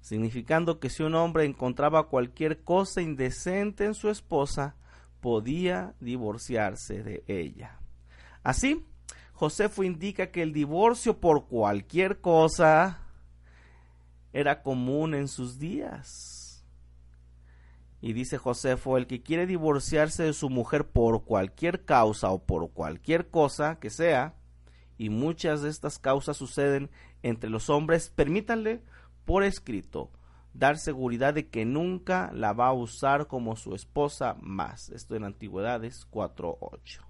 significando 0.00 0.80
que 0.80 0.90
si 0.90 1.02
un 1.02 1.14
hombre 1.14 1.44
encontraba 1.44 2.08
cualquier 2.08 2.62
cosa 2.62 3.00
indecente 3.00 3.84
en 3.84 3.94
su 3.94 4.10
esposa, 4.10 4.76
podía 5.20 5.94
divorciarse 6.00 7.02
de 7.02 7.24
ella. 7.26 7.78
Así, 8.42 8.86
Josefo 9.32 9.82
indica 9.82 10.30
que 10.30 10.42
el 10.42 10.52
divorcio 10.52 11.20
por 11.20 11.46
cualquier 11.46 12.20
cosa 12.20 12.98
era 14.32 14.62
común 14.62 15.14
en 15.14 15.28
sus 15.28 15.58
días. 15.58 16.64
Y 18.02 18.12
dice 18.14 18.38
Josefo, 18.38 18.96
el 18.96 19.06
que 19.06 19.22
quiere 19.22 19.46
divorciarse 19.46 20.22
de 20.24 20.32
su 20.32 20.48
mujer 20.48 20.88
por 20.88 21.24
cualquier 21.24 21.84
causa 21.84 22.30
o 22.30 22.44
por 22.44 22.70
cualquier 22.72 23.28
cosa 23.28 23.78
que 23.78 23.90
sea, 23.90 24.34
y 25.00 25.08
muchas 25.08 25.62
de 25.62 25.70
estas 25.70 25.98
causas 25.98 26.36
suceden 26.36 26.90
entre 27.22 27.48
los 27.48 27.70
hombres, 27.70 28.10
permítanle 28.10 28.82
por 29.24 29.44
escrito 29.44 30.10
dar 30.52 30.76
seguridad 30.76 31.32
de 31.32 31.48
que 31.48 31.64
nunca 31.64 32.30
la 32.34 32.52
va 32.52 32.66
a 32.66 32.74
usar 32.74 33.26
como 33.26 33.56
su 33.56 33.74
esposa 33.74 34.36
más. 34.42 34.90
Esto 34.90 35.16
en 35.16 35.24
Antigüedades 35.24 36.06
4.8. 36.10 37.00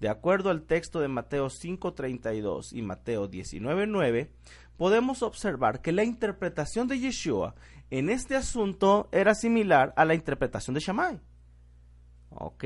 De 0.00 0.08
acuerdo 0.08 0.50
al 0.50 0.64
texto 0.64 0.98
de 0.98 1.06
Mateo 1.06 1.46
5.32 1.46 2.72
y 2.72 2.82
Mateo 2.82 3.30
19.9, 3.30 4.28
podemos 4.76 5.22
observar 5.22 5.80
que 5.80 5.92
la 5.92 6.02
interpretación 6.02 6.88
de 6.88 6.98
Yeshua 6.98 7.54
en 7.90 8.10
este 8.10 8.34
asunto 8.34 9.08
era 9.12 9.36
similar 9.36 9.94
a 9.96 10.04
la 10.04 10.14
interpretación 10.14 10.74
de 10.74 10.80
Shammai. 10.80 11.20
¿Ok? 12.30 12.64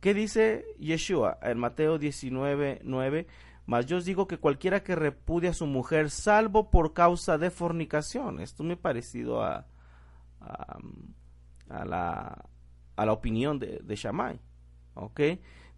¿Qué 0.00 0.14
dice 0.14 0.64
Yeshua 0.78 1.38
en 1.42 1.58
Mateo 1.58 1.98
19, 1.98 2.80
9? 2.84 3.26
Mas 3.66 3.86
yo 3.86 3.98
os 3.98 4.04
digo 4.04 4.26
que 4.26 4.38
cualquiera 4.38 4.82
que 4.82 4.96
repudia 4.96 5.50
a 5.50 5.54
su 5.54 5.66
mujer, 5.66 6.10
salvo 6.10 6.70
por 6.70 6.94
causa 6.94 7.38
de 7.38 7.50
fornicación. 7.50 8.40
Esto 8.40 8.64
me 8.64 8.76
parecido 8.76 9.42
a, 9.42 9.66
a, 10.40 11.84
la, 11.84 12.44
a 12.96 13.06
la 13.06 13.12
opinión 13.12 13.58
de, 13.58 13.78
de 13.82 13.96
Shammai. 13.96 14.40
¿Ok? 14.94 15.20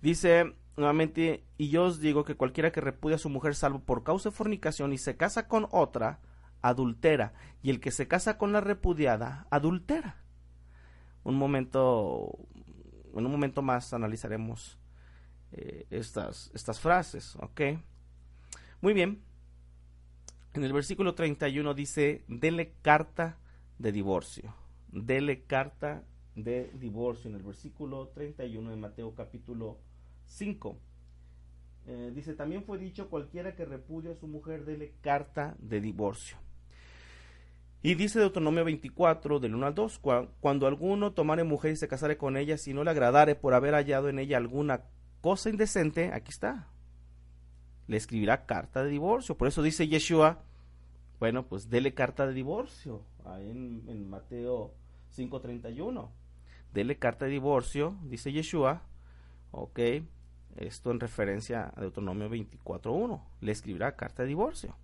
Dice 0.01 0.55
nuevamente, 0.77 1.45
y 1.59 1.69
yo 1.69 1.85
os 1.85 2.01
digo 2.01 2.25
que 2.25 2.37
cualquiera 2.37 2.73
que 2.73 2.81
repudia 2.81 3.17
a 3.17 3.19
su 3.19 3.29
mujer, 3.29 3.55
salvo 3.55 3.81
por 3.81 4.05
causa 4.05 4.31
de 4.31 4.37
fornicación, 4.37 4.93
y 4.93 4.99
se 4.99 5.17
casa 5.17 5.49
con 5.49 5.67
otra, 5.71 6.21
adultera. 6.63 7.35
Y 7.61 7.71
el 7.71 7.81
que 7.81 7.91
se 7.91 8.09
casa 8.09 8.39
con 8.39 8.53
la 8.53 8.61
repudiada, 8.61 9.47
adultera. 9.51 10.23
Un 11.25 11.37
momento 11.37 12.39
en 13.15 13.27
un 13.27 13.33
momento 13.33 13.63
más 13.63 13.93
analizaremos 13.93 14.79
eh, 15.53 15.87
estas, 15.91 16.51
estas 16.55 16.81
frases, 16.81 17.37
¿ok? 17.37 17.61
Muy 18.81 18.95
bien. 18.95 19.23
En 20.55 20.65
el 20.65 20.73
versículo 20.73 21.15
31 21.15 21.75
dice, 21.75 22.25
dele 22.29 22.75
carta 22.83 23.39
de 23.79 23.93
divorcio. 23.93 24.55
Dele 24.89 25.43
carta 25.45 26.05
de 26.35 26.71
divorcio. 26.75 27.31
En 27.31 27.37
el 27.37 27.43
versículo 27.43 28.09
31 28.09 28.71
de 28.71 28.77
Mateo 28.77 29.15
capítulo 29.15 29.79
5. 30.27 30.79
Eh, 31.87 32.13
dice, 32.15 32.35
también 32.35 32.65
fue 32.65 32.79
dicho, 32.79 33.09
cualquiera 33.09 33.55
que 33.55 33.65
repudie 33.65 34.13
a 34.13 34.15
su 34.15 34.29
mujer, 34.29 34.65
dele 34.65 34.95
carta 35.01 35.57
de 35.59 35.81
divorcio. 35.81 36.37
Y 37.85 37.97
dice 37.97 38.21
Deuteronomio 38.21 38.65
24, 38.65 39.41
del 39.41 39.57
1 39.57 39.67
al 39.67 39.75
2, 39.75 40.01
cuando 40.41 40.67
alguno 40.69 41.13
tomare 41.13 41.43
mujer 41.43 41.73
y 41.73 41.77
se 41.77 41.89
casare 41.89 42.17
con 42.17 42.37
ella, 42.37 42.57
si 42.57 42.73
no 42.73 42.85
le 42.85 42.91
agradare 42.91 43.35
por 43.35 43.55
haber 43.55 43.75
hallado 43.75 44.09
en 44.09 44.21
ella 44.21 44.37
alguna 44.37 44.83
cosa 45.21 45.51
indecente, 45.51 46.13
aquí 46.13 46.31
está, 46.31 46.69
le 47.89 47.97
escribirá 47.97 48.47
carta 48.47 48.85
de 48.85 48.91
divorcio. 48.91 49.37
Por 49.37 49.49
eso 49.49 49.63
dice 49.63 49.89
Yeshua, 49.89 50.45
bueno, 51.19 51.47
pues 51.47 51.71
dele 51.71 51.93
carta 51.93 52.25
de 52.25 52.35
divorcio, 52.35 53.03
ahí 53.25 53.51
en, 53.51 53.83
en 53.89 54.09
Mateo 54.09 54.75
5.31. 55.17 56.09
Dele 56.73 56.99
carta 56.99 57.25
de 57.25 57.33
divorcio, 57.33 57.97
dice 58.05 58.31
Yeshua, 58.31 58.83
ok, 59.51 59.81
esto 60.57 60.93
en 60.93 61.01
referencia 61.01 61.73
a 61.75 61.81
Deuteronomio 61.81 62.31
24.1, 62.31 63.23
le 63.41 63.53
escribirá 63.53 63.97
carta 63.97 64.23
de 64.23 64.29
divorcio. 64.29 64.77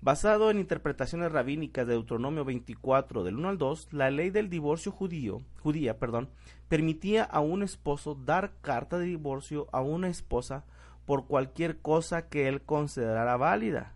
Basado 0.00 0.50
en 0.50 0.58
interpretaciones 0.58 1.32
rabínicas 1.32 1.86
de 1.86 1.94
Deuteronomio 1.94 2.44
24 2.44 3.24
del 3.24 3.36
1 3.36 3.48
al 3.48 3.58
2, 3.58 3.92
la 3.92 4.10
ley 4.10 4.30
del 4.30 4.48
divorcio 4.48 4.92
judío, 4.92 5.42
judía 5.62 5.98
perdón, 5.98 6.28
permitía 6.68 7.24
a 7.24 7.40
un 7.40 7.62
esposo 7.62 8.14
dar 8.14 8.52
carta 8.60 8.98
de 8.98 9.06
divorcio 9.06 9.68
a 9.72 9.80
una 9.80 10.08
esposa 10.08 10.64
por 11.06 11.26
cualquier 11.26 11.78
cosa 11.80 12.28
que 12.28 12.46
él 12.46 12.62
considerara 12.62 13.36
válida. 13.36 13.94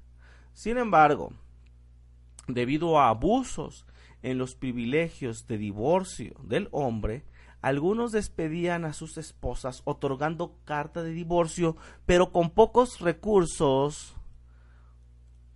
Sin 0.54 0.78
embargo, 0.78 1.32
debido 2.48 2.98
a 2.98 3.08
abusos 3.08 3.86
en 4.22 4.38
los 4.38 4.54
privilegios 4.54 5.46
de 5.46 5.58
divorcio 5.58 6.34
del 6.42 6.68
hombre, 6.72 7.24
algunos 7.62 8.10
despedían 8.10 8.84
a 8.84 8.94
sus 8.94 9.18
esposas 9.18 9.82
otorgando 9.84 10.56
carta 10.64 11.02
de 11.02 11.12
divorcio, 11.12 11.76
pero 12.06 12.32
con 12.32 12.50
pocos 12.50 13.00
recursos 13.00 14.16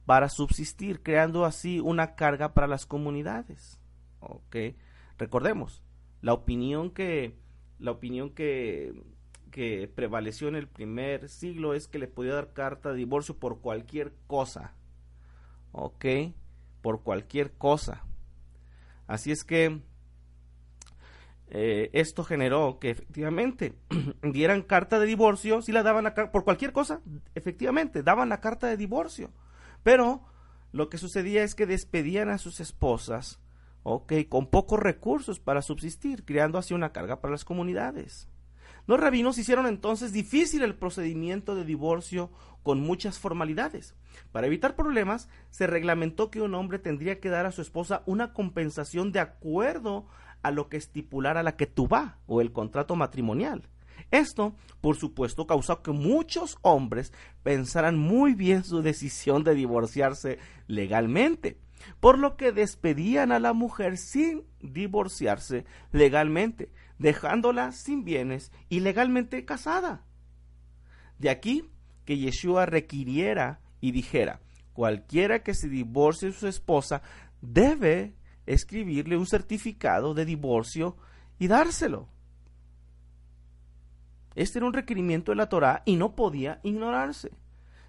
para 0.07 0.29
subsistir, 0.29 1.03
creando 1.03 1.45
así 1.45 1.81
una 1.81 2.15
carga 2.15 2.55
para 2.55 2.67
las 2.67 2.87
comunidades. 2.87 3.81
¿Ok? 4.21 4.57
Recordemos, 5.19 5.83
la 6.21 6.33
opinión 6.33 6.91
que, 6.91 7.39
la 7.79 7.93
opinión 7.93 8.31
que, 8.31 9.03
que 9.51 9.91
prevaleció 9.95 10.49
en 10.49 10.57
el 10.57 10.69
primer 10.69 11.29
siglo 11.29 11.75
es 11.75 11.89
que 11.89 11.99
le 11.99 12.09
podía 12.09 12.35
dar 12.35 12.53
carta 12.53 12.91
de 12.91 12.97
divorcio 12.97 13.39
por 13.39 13.61
cualquier 13.61 14.13
cosa. 14.27 14.75
¿Ok? 15.73 16.05
Por 16.83 17.03
cualquier 17.03 17.53
cosa. 17.53 18.05
Así 19.07 19.31
es 19.33 19.45
que 19.45 19.81
eh, 21.49 21.91
esto 21.93 22.25
generó 22.25 22.79
que 22.81 22.91
efectivamente 22.91 23.75
dieran 24.23 24.63
carta 24.63 24.99
de 24.99 25.07
divorcio, 25.07 25.63
si 25.63 25.73
la 25.73 25.83
daban 25.83 26.13
por 26.33 26.45
cualquier 26.45 26.73
cosa, 26.73 27.01
efectivamente, 27.35 28.03
daban 28.03 28.29
la 28.29 28.41
carta 28.41 28.67
de 28.67 28.77
divorcio. 28.77 29.31
Pero 29.85 30.25
lo 30.73 30.89
que 30.89 30.99
sucedía 30.99 31.45
es 31.45 31.55
que 31.55 31.67
despedían 31.67 32.31
a 32.31 32.39
sus 32.39 32.59
esposas, 32.59 33.39
ok, 33.85 34.15
con 34.29 34.49
pocos 34.49 34.81
recursos 34.81 35.39
para 35.39 35.63
subsistir, 35.63 36.25
creando 36.25 36.59
así 36.59 36.75
una 36.75 36.93
carga 36.93 37.21
para 37.21 37.31
las 37.31 37.45
comunidades. 37.45 38.29
Los 38.87 39.01
rabinos 39.01 39.39
hicieron 39.39 39.67
entonces 39.67 40.13
difícil 40.13 40.63
el 40.63 40.75
procedimiento 40.75 41.55
de 41.55 41.65
divorcio 41.65 42.31
con 42.63 42.81
muchas 42.81 43.19
formalidades. 43.19 43.95
Para 44.33 44.47
evitar 44.47 44.75
problemas, 44.75 45.29
se 45.51 45.67
reglamentó 45.67 46.31
que 46.31 46.43
un 46.43 46.55
hombre 46.55 46.79
tendría 46.79 47.21
que 47.21 47.31
dar 47.31 47.47
a 47.47 47.53
su 47.53 47.63
esposa 47.63 48.03
una 48.05 48.33
compensación 48.33 49.13
de 49.13 49.21
acuerdo 49.21 50.07
a 50.43 50.51
lo 50.51 50.69
que 50.69 50.77
estipulara 50.77 51.43
la 51.43 51.57
va 51.57 52.19
o 52.27 52.41
el 52.41 52.53
contrato 52.53 52.97
matrimonial. 52.97 53.69
Esto, 54.11 54.55
por 54.81 54.97
supuesto, 54.97 55.47
causó 55.47 55.83
que 55.83 55.91
muchos 55.91 56.59
hombres 56.63 57.13
pensaran 57.43 57.99
muy 57.99 58.35
bien 58.35 58.65
su 58.65 58.83
decisión 58.83 59.45
de 59.45 59.55
divorciarse 59.55 60.39
legalmente, 60.67 61.59
por 62.01 62.19
lo 62.19 62.37
que 62.37 62.53
despedían 62.53 63.33
a 63.33 63.39
la 63.39 63.53
mujer 63.53 63.97
sin 63.97 64.45
divorciarse 64.61 65.65
legalmente, 65.93 66.71
dejándola 66.99 67.73
sin 67.73 68.05
bienes 68.05 68.53
y 68.69 68.81
legalmente 68.81 69.45
casada. 69.45 70.05
De 71.19 71.31
aquí 71.31 71.71
que 72.05 72.19
Yeshua 72.19 72.67
requiriera 72.67 73.61
y 73.81 73.93
dijera, 73.93 74.41
cualquiera 74.73 75.43
que 75.43 75.55
se 75.55 75.69
divorcie 75.69 76.29
de 76.29 76.35
su 76.35 76.49
esposa 76.49 77.03
debe 77.41 78.15
escribirle 78.47 79.17
un 79.17 79.27
certificado 79.27 80.15
de 80.15 80.25
divorcio 80.25 80.97
y 81.39 81.49
dárselo. 81.49 82.09
Este 84.35 84.59
era 84.59 84.67
un 84.67 84.73
requerimiento 84.73 85.33
de 85.33 85.37
la 85.37 85.49
Torá 85.49 85.83
y 85.85 85.97
no 85.97 86.15
podía 86.15 86.61
ignorarse. 86.63 87.31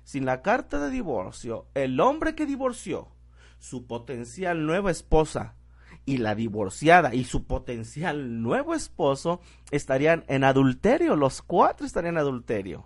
Sin 0.03 0.25
la 0.25 0.41
carta 0.41 0.79
de 0.79 0.91
divorcio, 0.91 1.67
el 1.73 1.99
hombre 1.99 2.35
que 2.35 2.45
divorció, 2.45 3.07
su 3.57 3.87
potencial 3.87 4.65
nueva 4.65 4.91
esposa 4.91 5.55
y 6.05 6.17
la 6.17 6.35
divorciada 6.35 7.15
y 7.15 7.23
su 7.23 7.45
potencial 7.45 8.43
nuevo 8.43 8.75
esposo 8.75 9.41
estarían 9.71 10.23
en 10.27 10.43
adulterio, 10.43 11.15
los 11.15 11.41
cuatro 11.41 11.85
estarían 11.85 12.15
en 12.15 12.19
adulterio. 12.19 12.85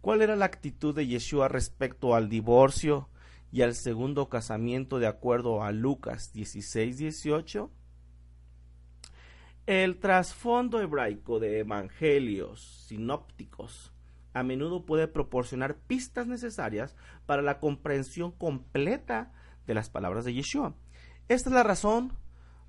¿Cuál 0.00 0.22
era 0.22 0.34
la 0.34 0.46
actitud 0.46 0.94
de 0.94 1.06
Yeshua 1.06 1.48
respecto 1.48 2.14
al 2.14 2.28
divorcio 2.28 3.08
y 3.52 3.62
al 3.62 3.74
segundo 3.74 4.28
casamiento 4.28 4.98
de 4.98 5.06
acuerdo 5.06 5.62
a 5.62 5.70
Lucas 5.70 6.32
16, 6.32 6.96
18? 6.96 7.70
El 9.66 10.00
trasfondo 10.00 10.80
hebraico 10.80 11.38
de 11.38 11.60
evangelios 11.60 12.84
sinópticos 12.88 13.92
a 14.34 14.42
menudo 14.42 14.84
puede 14.84 15.06
proporcionar 15.06 15.76
pistas 15.76 16.26
necesarias 16.26 16.96
para 17.26 17.42
la 17.42 17.60
comprensión 17.60 18.32
completa 18.32 19.32
de 19.66 19.74
las 19.74 19.88
palabras 19.88 20.24
de 20.24 20.34
Yeshua. 20.34 20.74
Esta 21.28 21.50
es 21.50 21.54
la 21.54 21.62
razón 21.62 22.12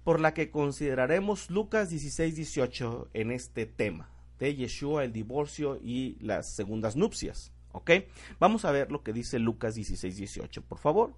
por 0.03 0.19
la 0.19 0.35
que 0.35 0.51
consideraremos 0.51 1.49
Lucas 1.49 1.89
16, 1.89 2.35
18 2.35 3.09
en 3.13 3.31
este 3.31 3.65
tema 3.65 4.11
de 4.37 4.53
Yeshua, 4.55 5.03
el 5.03 5.13
divorcio 5.13 5.79
y 5.81 6.17
las 6.19 6.53
segundas 6.53 6.95
nupcias. 6.95 7.51
¿Ok? 7.71 7.89
Vamos 8.39 8.65
a 8.65 8.71
ver 8.71 8.91
lo 8.91 9.01
que 9.01 9.13
dice 9.13 9.39
Lucas 9.39 9.73
16, 9.73 10.15
18, 10.15 10.61
por 10.61 10.77
favor. 10.77 11.15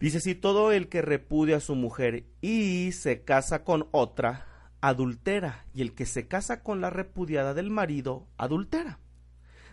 Dice, 0.00 0.20
si 0.20 0.34
todo 0.34 0.72
el 0.72 0.88
que 0.88 1.02
repudia 1.02 1.58
a 1.58 1.60
su 1.60 1.74
mujer 1.74 2.26
y 2.40 2.92
se 2.92 3.22
casa 3.22 3.64
con 3.64 3.88
otra, 3.92 4.46
adultera, 4.80 5.64
y 5.72 5.82
el 5.82 5.94
que 5.94 6.06
se 6.06 6.26
casa 6.26 6.62
con 6.62 6.80
la 6.80 6.90
repudiada 6.90 7.54
del 7.54 7.70
marido, 7.70 8.26
adultera. 8.36 8.98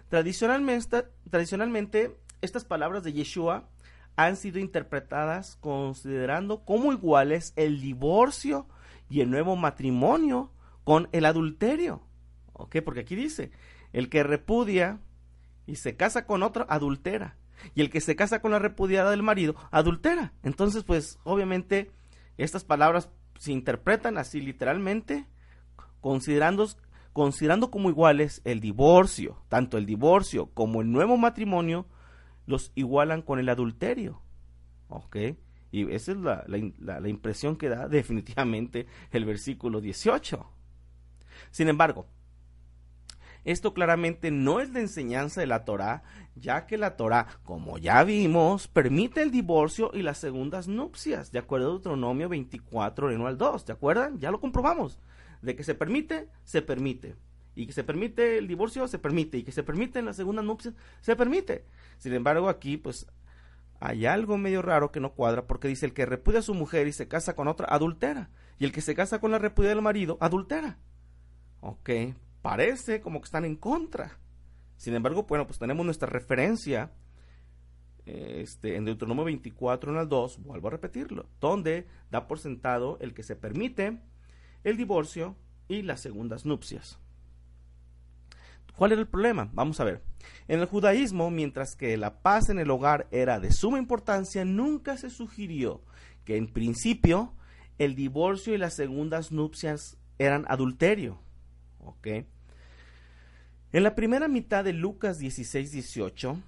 Tradicionalmente, 0.08 1.06
tradicionalmente 1.30 2.18
estas 2.42 2.64
palabras 2.64 3.04
de 3.04 3.14
Yeshua 3.14 3.70
han 4.16 4.36
sido 4.36 4.60
interpretadas 4.60 5.56
considerando 5.62 6.64
como 6.66 6.92
iguales 6.92 7.54
el 7.56 7.82
divorcio 7.82 8.68
y 9.10 9.22
el 9.22 9.32
nuevo 9.32 9.56
matrimonio 9.56 10.52
con 10.84 11.10
el 11.12 11.26
adulterio. 11.26 12.02
¿Ok? 12.54 12.78
Porque 12.84 13.02
aquí 13.02 13.16
dice, 13.16 13.52
el 13.94 14.10
que 14.10 14.24
repudia 14.24 15.00
y 15.66 15.76
se 15.76 15.96
casa 15.96 16.26
con 16.26 16.44
otra, 16.44 16.66
adultera. 16.70 17.38
Y 17.76 17.82
el 17.82 17.90
que 17.90 18.02
se 18.02 18.16
casa 18.16 18.42
con 18.42 18.52
la 18.52 18.60
repudiada 18.60 19.12
del 19.12 19.24
marido, 19.24 19.56
adultera. 19.72 20.34
Entonces, 20.44 20.84
pues, 20.84 21.20
obviamente, 21.24 21.92
estas 22.38 22.64
palabras 22.64 23.10
se 23.38 23.52
interpretan 23.52 24.18
así 24.18 24.42
literalmente, 24.42 25.26
considerando, 26.02 26.68
considerando 27.14 27.72
como 27.72 27.90
iguales 27.90 28.42
el 28.46 28.60
divorcio, 28.60 29.42
tanto 29.50 29.78
el 29.78 29.86
divorcio 29.86 30.48
como 30.54 30.82
el 30.82 30.92
nuevo 30.92 31.18
matrimonio, 31.18 31.88
los 32.46 32.72
igualan 32.76 33.22
con 33.22 33.40
el 33.40 33.50
adulterio. 33.50 34.22
¿Ok? 34.88 35.18
Y 35.72 35.92
esa 35.94 36.12
es 36.14 36.18
la, 36.18 36.44
la, 36.48 37.00
la 37.00 37.10
impresión 37.10 37.56
que 37.56 37.70
da 37.70 37.88
definitivamente 37.90 38.88
el 39.12 39.26
versículo 39.26 39.82
18. 39.82 40.46
Sin 41.52 41.70
embargo, 41.70 42.08
esto 43.46 43.74
claramente 43.74 44.32
no 44.32 44.60
es 44.60 44.72
la 44.72 44.80
enseñanza 44.80 45.42
de 45.42 45.48
la 45.48 45.66
Torá, 45.66 46.04
ya 46.36 46.66
que 46.66 46.78
la 46.78 46.96
Torá, 46.96 47.28
como 47.44 47.78
ya 47.78 48.04
vimos, 48.04 48.68
permite 48.68 49.22
el 49.22 49.32
divorcio 49.32 49.92
y 49.94 50.02
las 50.02 50.18
segundas 50.18 50.68
nupcias, 50.68 51.32
de 51.32 51.40
acuerdo 51.40 51.68
a 51.68 51.72
Deuteronomio 51.72 52.30
24, 52.30 53.08
1 53.08 53.28
al 53.28 53.38
2, 53.38 53.66
¿de 53.66 53.74
acuerdan? 53.74 54.20
Ya 54.20 54.32
lo 54.32 54.40
comprobamos. 54.40 55.00
De 55.42 55.56
que 55.56 55.64
se 55.64 55.76
permite, 55.76 56.28
se 56.44 56.62
permite. 56.62 57.16
Y 57.56 57.66
que 57.66 57.74
se 57.74 57.84
permite 57.84 58.38
el 58.38 58.48
divorcio, 58.48 58.88
se 58.88 59.00
permite. 59.00 59.38
Y 59.38 59.44
que 59.44 59.52
se 59.52 59.64
permite 59.64 60.00
en 60.00 60.06
las 60.06 60.16
segundas 60.16 60.46
nupcias, 60.46 60.76
se 61.02 61.16
permite. 61.16 61.66
Sin 61.98 62.14
embargo, 62.14 62.50
aquí, 62.50 62.78
pues, 62.78 63.08
hay 63.80 64.06
algo 64.06 64.38
medio 64.38 64.62
raro 64.62 64.92
que 64.92 65.00
no 65.00 65.14
cuadra, 65.14 65.48
porque 65.48 65.68
dice 65.68 65.86
el 65.86 65.94
que 65.94 66.06
repudia 66.06 66.40
a 66.40 66.44
su 66.44 66.54
mujer 66.54 66.88
y 66.88 66.94
se 66.94 67.08
casa 67.08 67.36
con 67.36 67.48
otra, 67.48 67.68
adultera. 67.70 68.30
Y 68.60 68.66
el 68.66 68.72
que 68.72 68.82
se 68.82 68.96
casa 68.96 69.20
con 69.20 69.32
la 69.32 69.40
repudia 69.40 69.70
del 69.70 69.82
marido, 69.82 70.18
adultera. 70.20 70.78
Ok, 71.62 71.90
parece 72.42 73.02
como 73.02 73.20
que 73.22 73.26
están 73.26 73.46
en 73.46 73.56
contra. 73.56 74.18
Sin 74.78 74.94
embargo, 74.96 75.24
bueno, 75.24 75.46
pues 75.46 75.60
tenemos 75.60 75.86
nuestra 75.86 76.10
referencia 76.10 76.92
este, 78.06 78.76
en 78.76 78.86
Deuteronomio 78.86 79.26
24, 79.26 79.92
en 79.92 79.98
al 79.98 80.10
2, 80.10 80.40
vuelvo 80.44 80.68
a 80.68 80.72
repetirlo, 80.72 81.28
donde 81.40 81.88
da 82.10 82.28
por 82.28 82.40
sentado 82.40 82.98
el 83.02 83.14
que 83.14 83.24
se 83.24 83.36
permite 83.36 84.00
el 84.64 84.78
divorcio 84.78 85.36
y 85.68 85.84
las 85.84 86.02
segundas 86.02 86.46
nupcias. 86.46 86.98
¿Cuál 88.76 88.94
era 88.94 89.02
el 89.02 89.08
problema? 89.08 89.50
Vamos 89.54 89.80
a 89.80 89.84
ver. 89.84 90.02
En 90.48 90.60
el 90.60 90.66
judaísmo, 90.66 91.30
mientras 91.30 91.76
que 91.76 91.98
la 91.98 92.22
paz 92.22 92.50
en 92.50 92.60
el 92.60 92.72
hogar 92.72 93.08
era 93.12 93.40
de 93.40 93.52
suma 93.52 93.78
importancia, 93.78 94.46
nunca 94.46 94.98
se 94.98 95.10
sugirió 95.10 95.82
que 96.24 96.38
en 96.38 96.48
principio 96.48 97.34
el 97.78 97.96
divorcio 97.96 98.54
y 98.54 98.58
las 98.58 98.76
segundas 98.76 99.32
nupcias 99.32 99.98
eran 100.18 100.46
adulterio. 100.48 101.20
En 103.72 103.84
la 103.84 103.96
primera 103.96 104.28
mitad 104.28 104.64
de 104.64 104.74
Lucas 104.74 105.20
16, 105.20 105.72
18, 105.72 106.40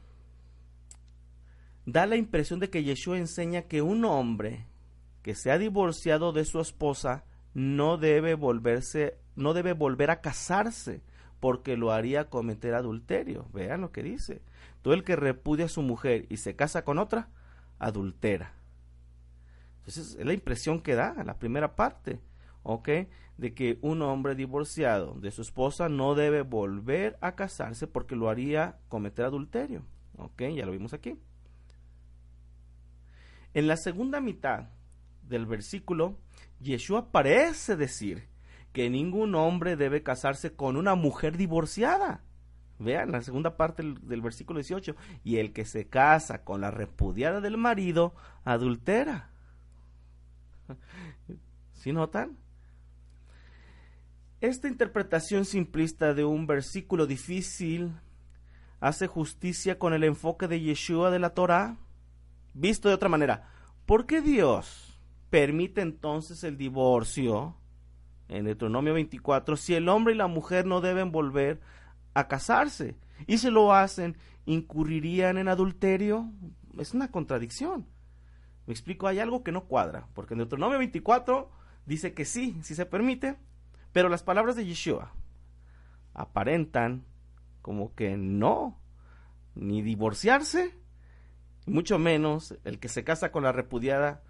da 1.85 2.05
la 2.05 2.15
impresión 2.15 2.59
de 2.59 2.69
que 2.69 2.83
Yeshua 2.83 3.17
enseña 3.17 3.63
que 3.63 3.81
un 3.81 4.05
hombre 4.05 4.65
que 5.21 5.35
se 5.35 5.51
ha 5.51 5.57
divorciado 5.57 6.31
de 6.31 6.45
su 6.45 6.59
esposa 6.59 7.25
no 7.53 7.97
debe 7.97 8.33
volverse, 8.33 9.17
no 9.35 9.53
debe 9.53 9.73
volver 9.73 10.09
a 10.09 10.21
casarse 10.21 11.01
porque 11.39 11.77
lo 11.77 11.91
haría 11.91 12.29
cometer 12.29 12.73
adulterio. 12.73 13.47
Vean 13.53 13.81
lo 13.81 13.91
que 13.91 14.03
dice. 14.03 14.41
Todo 14.81 14.93
el 14.93 15.03
que 15.03 15.15
repudia 15.15 15.65
a 15.65 15.69
su 15.69 15.81
mujer 15.81 16.25
y 16.29 16.37
se 16.37 16.55
casa 16.55 16.83
con 16.83 16.97
otra, 16.97 17.29
adultera. 17.77 18.53
Entonces 19.79 20.15
es 20.19 20.25
la 20.25 20.33
impresión 20.33 20.81
que 20.81 20.95
da 20.95 21.23
la 21.23 21.37
primera 21.37 21.75
parte. 21.75 22.19
¿ok? 22.63 22.89
De 23.41 23.55
que 23.55 23.79
un 23.81 24.03
hombre 24.03 24.35
divorciado 24.35 25.15
de 25.15 25.31
su 25.31 25.41
esposa 25.41 25.89
no 25.89 26.13
debe 26.13 26.43
volver 26.43 27.17
a 27.21 27.33
casarse 27.33 27.87
porque 27.87 28.15
lo 28.15 28.29
haría 28.29 28.77
cometer 28.87 29.25
adulterio, 29.25 29.81
¿ok? 30.17 30.43
Ya 30.55 30.67
lo 30.67 30.73
vimos 30.73 30.93
aquí. 30.93 31.17
En 33.55 33.67
la 33.67 33.77
segunda 33.77 34.21
mitad 34.21 34.69
del 35.27 35.47
versículo, 35.47 36.19
Yeshua 36.59 37.11
parece 37.11 37.75
decir 37.75 38.29
que 38.73 38.91
ningún 38.91 39.33
hombre 39.33 39.75
debe 39.75 40.03
casarse 40.03 40.53
con 40.53 40.77
una 40.77 40.93
mujer 40.93 41.35
divorciada. 41.35 42.21
Vean 42.79 43.11
la 43.11 43.21
segunda 43.21 43.57
parte 43.57 43.83
del, 43.83 44.21
versículo 44.21 44.59
18. 44.59 44.95
Y 45.23 45.37
el 45.37 45.53
que 45.53 45.65
se 45.65 45.87
casa 45.87 46.43
con 46.43 46.61
la 46.61 46.71
repudiada 46.71 47.41
del 47.41 47.57
marido, 47.57 48.13
adultera. 48.43 49.29
¿Sí 51.73 51.91
notan? 51.91 52.37
Esta 54.41 54.67
interpretación 54.67 55.45
simplista 55.45 56.15
de 56.15 56.25
un 56.25 56.47
versículo 56.47 57.05
difícil 57.05 57.93
hace 58.79 59.05
justicia 59.05 59.77
con 59.77 59.93
el 59.93 60.03
enfoque 60.03 60.47
de 60.47 60.59
Yeshua 60.59 61.11
de 61.11 61.19
la 61.19 61.35
Torah. 61.35 61.77
Visto 62.55 62.89
de 62.89 62.95
otra 62.95 63.07
manera, 63.07 63.51
¿por 63.85 64.07
qué 64.07 64.19
Dios 64.19 64.99
permite 65.29 65.81
entonces 65.81 66.43
el 66.43 66.57
divorcio 66.57 67.55
en 68.29 68.45
Deuteronomio 68.45 68.95
24 68.95 69.57
si 69.57 69.75
el 69.75 69.87
hombre 69.87 70.15
y 70.15 70.17
la 70.17 70.25
mujer 70.25 70.65
no 70.65 70.81
deben 70.81 71.11
volver 71.11 71.61
a 72.15 72.27
casarse? 72.27 72.95
Y 73.27 73.37
si 73.37 73.51
lo 73.51 73.75
hacen, 73.75 74.17
¿incurrirían 74.47 75.37
en 75.37 75.49
adulterio? 75.49 76.31
Es 76.79 76.95
una 76.95 77.11
contradicción. 77.11 77.85
Me 78.65 78.73
explico, 78.73 79.05
hay 79.05 79.19
algo 79.19 79.43
que 79.43 79.51
no 79.51 79.65
cuadra, 79.65 80.07
porque 80.15 80.33
en 80.33 80.39
Deuteronomio 80.39 80.79
24 80.79 81.51
dice 81.85 82.15
que 82.15 82.25
sí, 82.25 82.57
sí 82.63 82.73
se 82.73 82.87
permite, 82.87 83.37
pero 83.91 84.09
las 84.09 84.23
palabras 84.23 84.55
de 84.55 84.65
Yeshua 84.65 85.13
aparentan 86.13 87.05
como 87.61 87.93
que 87.95 88.17
no, 88.17 88.79
ni 89.55 89.81
divorciarse, 89.81 90.75
mucho 91.65 91.99
menos 91.99 92.55
el 92.63 92.79
que 92.79 92.89
se 92.89 93.03
casa 93.03 93.31
con 93.31 93.43
la 93.43 93.51
repudiada, 93.51 94.23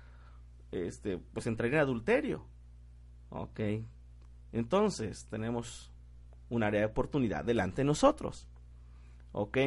este, 0.72 1.18
pues 1.18 1.48
entraría 1.48 1.78
en 1.78 1.84
adulterio. 1.84 2.46
Ok, 3.30 3.62
entonces 4.52 5.28
tenemos 5.30 5.92
un 6.50 6.64
área 6.64 6.82
de 6.82 6.88
oportunidad 6.88 7.46
delante 7.46 7.82
de 7.82 7.86
nosotros. 7.86 8.48
Ok, 9.32 9.58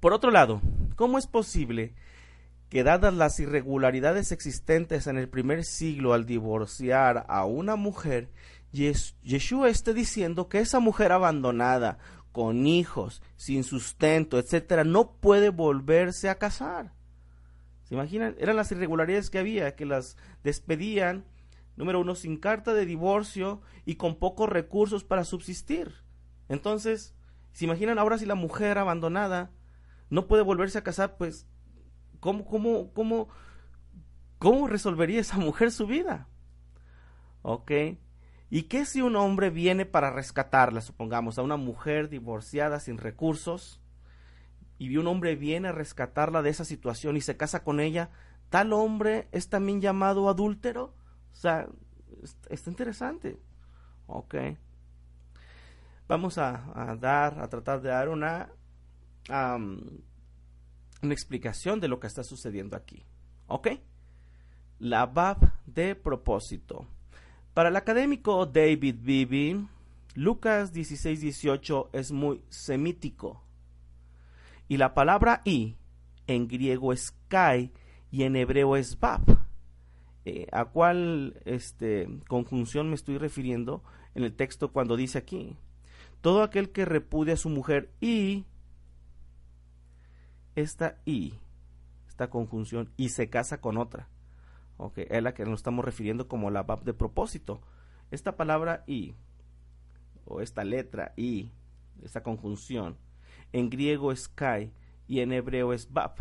por 0.00 0.12
otro 0.12 0.30
lado, 0.30 0.60
¿cómo 0.96 1.18
es 1.18 1.26
posible 1.26 1.94
que 2.74 2.82
dadas 2.82 3.14
las 3.14 3.38
irregularidades 3.38 4.32
existentes 4.32 5.06
en 5.06 5.16
el 5.16 5.28
primer 5.28 5.62
siglo 5.62 6.12
al 6.12 6.26
divorciar 6.26 7.24
a 7.28 7.44
una 7.44 7.76
mujer, 7.76 8.32
Yeshua 8.72 9.68
esté 9.68 9.94
diciendo 9.94 10.48
que 10.48 10.58
esa 10.58 10.80
mujer 10.80 11.12
abandonada, 11.12 11.98
con 12.32 12.66
hijos, 12.66 13.22
sin 13.36 13.62
sustento, 13.62 14.40
etcétera, 14.40 14.82
no 14.82 15.12
puede 15.12 15.50
volverse 15.50 16.28
a 16.28 16.34
casar. 16.34 16.92
¿Se 17.84 17.94
imaginan? 17.94 18.34
Eran 18.40 18.56
las 18.56 18.72
irregularidades 18.72 19.30
que 19.30 19.38
había, 19.38 19.76
que 19.76 19.86
las 19.86 20.16
despedían, 20.42 21.24
número 21.76 22.00
uno, 22.00 22.16
sin 22.16 22.38
carta 22.38 22.74
de 22.74 22.86
divorcio 22.86 23.60
y 23.84 23.94
con 23.94 24.18
pocos 24.18 24.48
recursos 24.48 25.04
para 25.04 25.22
subsistir. 25.22 25.94
Entonces, 26.48 27.14
¿se 27.52 27.66
imaginan 27.66 28.00
ahora 28.00 28.18
si 28.18 28.26
la 28.26 28.34
mujer 28.34 28.78
abandonada 28.78 29.52
no 30.10 30.26
puede 30.26 30.42
volverse 30.42 30.78
a 30.78 30.82
casar? 30.82 31.16
Pues, 31.16 31.46
¿cómo, 32.24 32.46
cómo, 32.46 32.90
cómo, 32.94 33.28
cómo 34.38 34.66
resolvería 34.66 35.20
esa 35.20 35.36
mujer 35.36 35.70
su 35.70 35.86
vida? 35.86 36.26
¿Ok? 37.42 37.70
¿Y 38.48 38.62
qué 38.62 38.86
si 38.86 39.02
un 39.02 39.14
hombre 39.16 39.50
viene 39.50 39.84
para 39.84 40.10
rescatarla, 40.10 40.80
supongamos, 40.80 41.38
a 41.38 41.42
una 41.42 41.58
mujer 41.58 42.08
divorciada 42.08 42.80
sin 42.80 42.96
recursos, 42.96 43.82
y 44.78 44.96
un 44.96 45.06
hombre 45.06 45.36
viene 45.36 45.68
a 45.68 45.72
rescatarla 45.72 46.40
de 46.40 46.48
esa 46.48 46.64
situación 46.64 47.18
y 47.18 47.20
se 47.20 47.36
casa 47.36 47.62
con 47.62 47.78
ella, 47.78 48.08
tal 48.48 48.72
hombre 48.72 49.28
es 49.30 49.50
también 49.50 49.82
llamado 49.82 50.30
adúltero? 50.30 50.94
O 51.30 51.36
sea, 51.36 51.68
está 52.48 52.70
interesante. 52.70 53.38
Ok. 54.06 54.34
Vamos 56.08 56.38
a, 56.38 56.96
dar, 56.98 57.38
a 57.38 57.48
tratar 57.48 57.82
de 57.82 57.90
dar 57.90 58.08
una, 58.08 58.48
una 61.04 61.14
explicación 61.14 61.80
de 61.80 61.88
lo 61.88 62.00
que 62.00 62.06
está 62.06 62.24
sucediendo 62.24 62.76
aquí. 62.76 63.04
¿Ok? 63.46 63.68
La 64.78 65.06
BAB 65.06 65.52
de 65.66 65.94
propósito. 65.94 66.86
Para 67.52 67.68
el 67.68 67.76
académico 67.76 68.46
David 68.46 68.96
Bibi, 69.00 69.66
Lucas 70.14 70.74
16-18 70.74 71.90
es 71.92 72.10
muy 72.10 72.42
semítico. 72.48 73.42
Y 74.66 74.76
la 74.76 74.94
palabra 74.94 75.42
i 75.44 75.76
en 76.26 76.48
griego 76.48 76.92
es 76.92 77.14
kai 77.28 77.72
y 78.10 78.22
en 78.22 78.36
hebreo 78.36 78.76
es 78.76 78.98
bab. 78.98 79.22
Eh, 80.24 80.46
¿A 80.52 80.64
cuál 80.66 81.40
este, 81.44 82.08
conjunción 82.28 82.88
me 82.88 82.94
estoy 82.94 83.18
refiriendo 83.18 83.82
en 84.14 84.24
el 84.24 84.34
texto 84.34 84.72
cuando 84.72 84.96
dice 84.96 85.18
aquí? 85.18 85.56
Todo 86.22 86.42
aquel 86.42 86.70
que 86.70 86.86
repudia 86.86 87.34
a 87.34 87.38
su 87.38 87.50
mujer 87.50 87.90
y 88.00 88.46
esta 90.54 90.98
i, 91.04 91.34
esta 92.08 92.30
conjunción, 92.30 92.90
y 92.96 93.10
se 93.10 93.28
casa 93.28 93.60
con 93.60 93.78
otra 93.78 94.08
Ok, 94.76 94.98
es 94.98 95.22
la 95.22 95.34
que 95.34 95.44
nos 95.44 95.60
estamos 95.60 95.84
refiriendo 95.84 96.26
como 96.26 96.50
la 96.50 96.62
bab 96.62 96.82
de 96.82 96.94
propósito. 96.94 97.60
Esta 98.10 98.36
palabra 98.36 98.82
i, 98.86 99.14
o 100.24 100.40
esta 100.40 100.64
letra 100.64 101.12
i, 101.16 101.52
esta 102.02 102.22
conjunción, 102.22 102.96
en 103.52 103.70
griego 103.70 104.10
es 104.10 104.28
kai 104.28 104.72
y 105.06 105.20
en 105.20 105.32
hebreo 105.32 105.72
es 105.72 105.92
bab. 105.92 106.14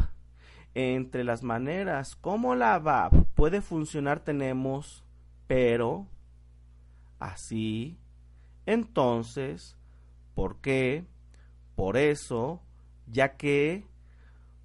Entre 0.76 1.24
las 1.24 1.44
maneras 1.44 2.16
como 2.16 2.56
la 2.56 2.78
bab 2.80 3.26
puede 3.34 3.62
funcionar 3.62 4.20
tenemos 4.20 5.04
pero, 5.48 6.08
así, 7.20 7.98
entonces, 8.66 9.76
por 10.36 10.62
qué, 10.62 11.06
por 11.76 11.98
eso, 11.98 12.62
ya 13.08 13.36
que, 13.36 13.86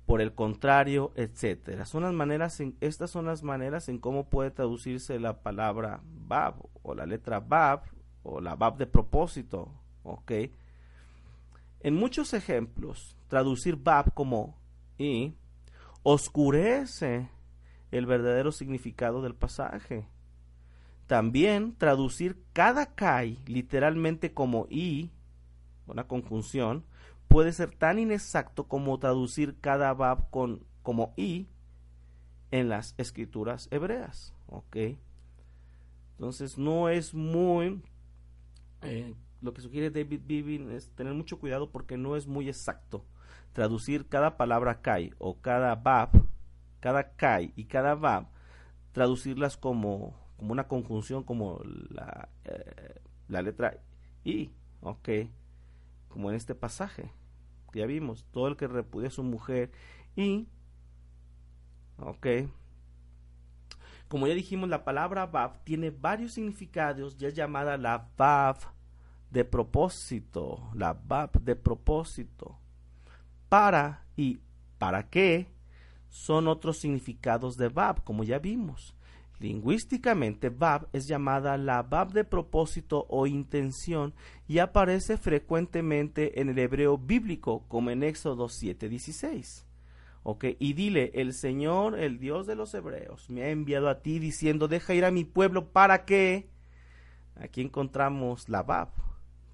por 0.09 0.23
el 0.23 0.33
contrario, 0.33 1.13
etcétera. 1.17 1.85
Son 1.85 2.03
las 2.03 2.15
maneras 2.15 2.61
en, 2.61 2.79
estas 2.81 3.11
son 3.11 3.27
las 3.27 3.43
maneras 3.43 3.91
en 3.91 3.99
cómo 3.99 4.31
puede 4.31 4.51
traducirse 4.51 5.21
la 5.21 5.43
palabra 5.43 6.01
bab 6.03 6.55
o 6.83 6.95
la 6.95 7.05
letra 7.05 7.41
bab 7.41 7.83
o 8.23 8.41
la 8.41 8.57
bab 8.57 8.79
de 8.79 8.87
propósito, 8.87 9.71
¿ok? 10.05 10.33
En 11.81 11.95
muchos 11.95 12.33
ejemplos, 12.33 13.19
traducir 13.29 13.77
bab 13.77 14.15
como 14.15 14.57
y 14.97 15.35
oscurece 16.03 17.29
el 17.91 18.07
verdadero 18.07 18.51
significado 18.51 19.21
del 19.21 19.35
pasaje. 19.35 20.09
También 21.07 21.77
traducir 21.77 22.43
cada 22.55 22.95
kai 22.95 23.41
literalmente 23.45 24.33
como 24.33 24.69
y, 24.71 25.11
una 25.87 26.09
conjunción, 26.09 26.87
puede 27.29 27.53
ser 27.53 27.75
tan 27.75 27.99
inexacto 27.99 28.67
como 28.67 28.99
traducir 28.99 29.59
cada 29.61 29.93
bab 29.95 30.31
con, 30.31 30.65
como 30.83 31.13
i 31.17 31.47
en 32.51 32.69
las 32.69 32.95
escrituras 32.99 33.69
hebreas. 33.71 34.35
¿Ok? 34.47 34.77
Entonces 36.17 36.59
no 36.59 36.89
es 36.89 37.15
muy... 37.15 37.83
Eh, 38.83 39.15
lo 39.41 39.55
que 39.55 39.61
sugiere 39.61 39.91
David 39.91 40.23
Bibin 40.27 40.71
es 40.73 40.91
tener 40.91 41.15
mucho 41.15 41.39
cuidado 41.39 41.71
porque 41.71 41.97
no 41.97 42.17
es 42.17 42.27
muy 42.27 42.49
exacto. 42.49 43.05
Traducir 43.53 44.09
cada 44.09 44.37
palabra 44.37 44.81
kai 44.81 45.13
o 45.19 45.41
cada 45.41 45.75
bab, 45.77 46.11
cada 46.81 47.15
kai 47.15 47.53
y 47.55 47.65
cada 47.65 47.95
bab, 47.95 48.27
traducirlas 48.93 49.57
como, 49.57 50.17
como 50.37 50.53
una 50.53 50.67
conjunción 50.67 51.23
como 51.23 51.61
la, 51.91 52.29
eh, 52.45 53.01
la 53.29 53.43
letra 53.43 53.79
i, 54.25 54.51
ok, 54.81 55.09
como 56.09 56.31
en 56.31 56.37
este 56.37 56.55
pasaje 56.55 57.13
ya 57.75 57.87
vimos, 57.87 58.27
todo 58.33 58.49
el 58.49 58.57
que 58.57 58.67
repudia 58.67 59.09
a 59.09 59.13
su 59.13 59.23
mujer 59.23 59.71
y, 60.17 60.49
ok, 61.99 62.27
como 64.09 64.27
ya 64.27 64.35
dijimos, 64.35 64.69
la 64.69 64.85
palabra 64.85 65.27
Bab 65.27 65.63
tiene 65.65 65.91
varios 65.91 66.33
significados, 66.33 67.17
ya 67.19 67.29
es 67.29 67.35
llamada 67.35 67.77
la 67.77 68.09
Bab 68.17 68.57
de 69.31 69.45
propósito, 69.45 70.71
la 70.75 70.95
Bab 70.95 71.33
de 71.43 71.55
propósito. 71.55 72.59
Para 73.51 74.07
y 74.17 74.41
para 74.79 75.09
qué 75.11 75.49
son 76.09 76.49
otros 76.49 76.79
significados 76.79 77.59
de 77.59 77.69
Bab, 77.69 78.03
como 78.03 78.25
ya 78.25 78.39
vimos. 78.39 78.95
Lingüísticamente, 79.41 80.49
Bab 80.49 80.89
es 80.93 81.07
llamada 81.07 81.57
la 81.57 81.85
Bab 81.85 82.13
de 82.13 82.25
propósito 82.25 83.07
o 83.09 83.29
intención 83.29 84.13
y 84.49 84.59
aparece 84.59 85.17
frecuentemente 85.17 86.41
en 86.41 86.49
el 86.49 86.59
hebreo 86.59 86.99
bíblico, 86.99 87.65
como 87.69 87.91
en 87.91 88.03
Éxodo 88.03 88.49
7:16. 88.49 89.65
Ok, 90.25 90.45
y 90.59 90.73
dile, 90.73 91.13
el 91.15 91.33
Señor, 91.35 91.99
el 91.99 92.19
Dios 92.19 92.47
de 92.49 92.57
los 92.57 92.75
hebreos, 92.75 93.31
me 93.31 93.45
ha 93.45 93.51
enviado 93.51 93.89
a 93.89 94.03
ti 94.03 94.19
diciendo, 94.19 94.67
deja 94.67 94.93
ir 94.93 95.05
a 95.05 95.13
mi 95.13 95.25
pueblo, 95.25 95.71
¿para 95.71 96.05
qué? 96.05 96.51
Aquí 97.37 97.61
encontramos 97.61 98.49
la 98.49 98.65
Bab. 98.65 98.91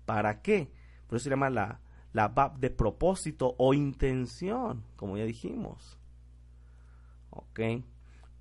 ¿Para 0.06 0.40
qué? 0.40 0.72
Por 1.06 1.16
eso 1.16 1.24
se 1.24 1.30
llama 1.30 1.50
la, 1.50 1.80
Bab 2.28 2.58
de 2.58 2.70
propósito 2.70 3.54
o 3.58 3.74
intención, 3.74 4.82
como 4.96 5.18
ya 5.18 5.24
dijimos. 5.24 5.98
Ok 7.30 7.60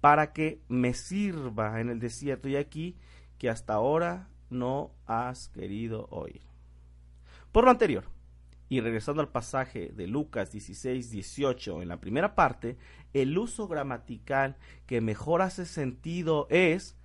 para 0.03 0.33
que 0.33 0.61
me 0.67 0.93
sirva 0.93 1.79
en 1.79 1.89
el 1.89 2.01
desierto 2.01 2.49
y 2.49 2.57
aquí 2.57 2.97
que 3.37 3.49
hasta 3.49 3.75
ahora 3.75 4.27
no 4.49 4.91
has 5.05 5.47
querido 5.47 6.07
oír. 6.09 6.41
Por 7.53 7.63
lo 7.63 7.71
anterior, 7.71 8.03
y 8.67 8.81
regresando 8.81 9.21
al 9.21 9.29
pasaje 9.29 9.93
de 9.95 10.07
Lucas 10.07 10.51
16, 10.51 11.09
18, 11.09 11.81
en 11.81 11.87
la 11.87 12.01
primera 12.01 12.35
parte, 12.35 12.77
el 13.13 13.37
uso 13.37 13.69
gramatical 13.69 14.57
que 14.87 14.99
mejor 14.99 15.41
hace 15.41 15.65
sentido 15.65 16.47
es 16.49 16.97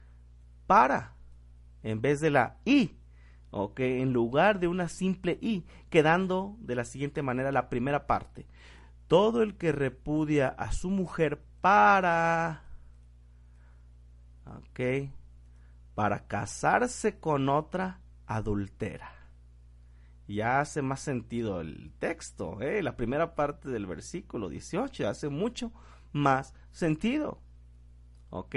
para, 0.67 1.15
en 1.85 2.01
vez 2.01 2.19
de 2.19 2.31
la 2.31 2.57
y, 2.65 2.97
ok, 3.53 3.79
en 3.79 4.13
lugar 4.13 4.59
de 4.59 4.67
una 4.67 4.89
simple 4.89 5.39
y, 5.41 5.67
quedando 5.89 6.57
de 6.59 6.75
la 6.75 6.85
siguiente 6.85 7.23
manera 7.23 7.53
la 7.53 7.69
primera 7.69 8.09
parte. 8.09 8.49
Todo 9.07 9.45
el 9.45 9.57
que 9.57 9.71
repudia 9.71 10.49
a 10.49 10.73
su 10.73 10.91
mujer 10.91 11.41
para 11.61 12.65
¿ok? 14.57 15.11
Para 15.95 16.27
casarse 16.27 17.19
con 17.19 17.49
otra 17.49 18.01
adultera. 18.27 19.13
Ya 20.27 20.61
hace 20.61 20.83
más 20.83 21.01
sentido 21.01 21.61
el 21.61 21.93
texto, 21.99 22.61
¿eh? 22.61 22.83
la 22.83 22.97
primera 22.97 23.35
parte 23.35 23.71
del 23.71 23.87
versículo 23.87 24.49
18 24.49 25.09
hace 25.09 25.29
mucho 25.29 25.73
más 26.13 26.55
sentido. 26.71 27.41
¿Ok? 28.31 28.57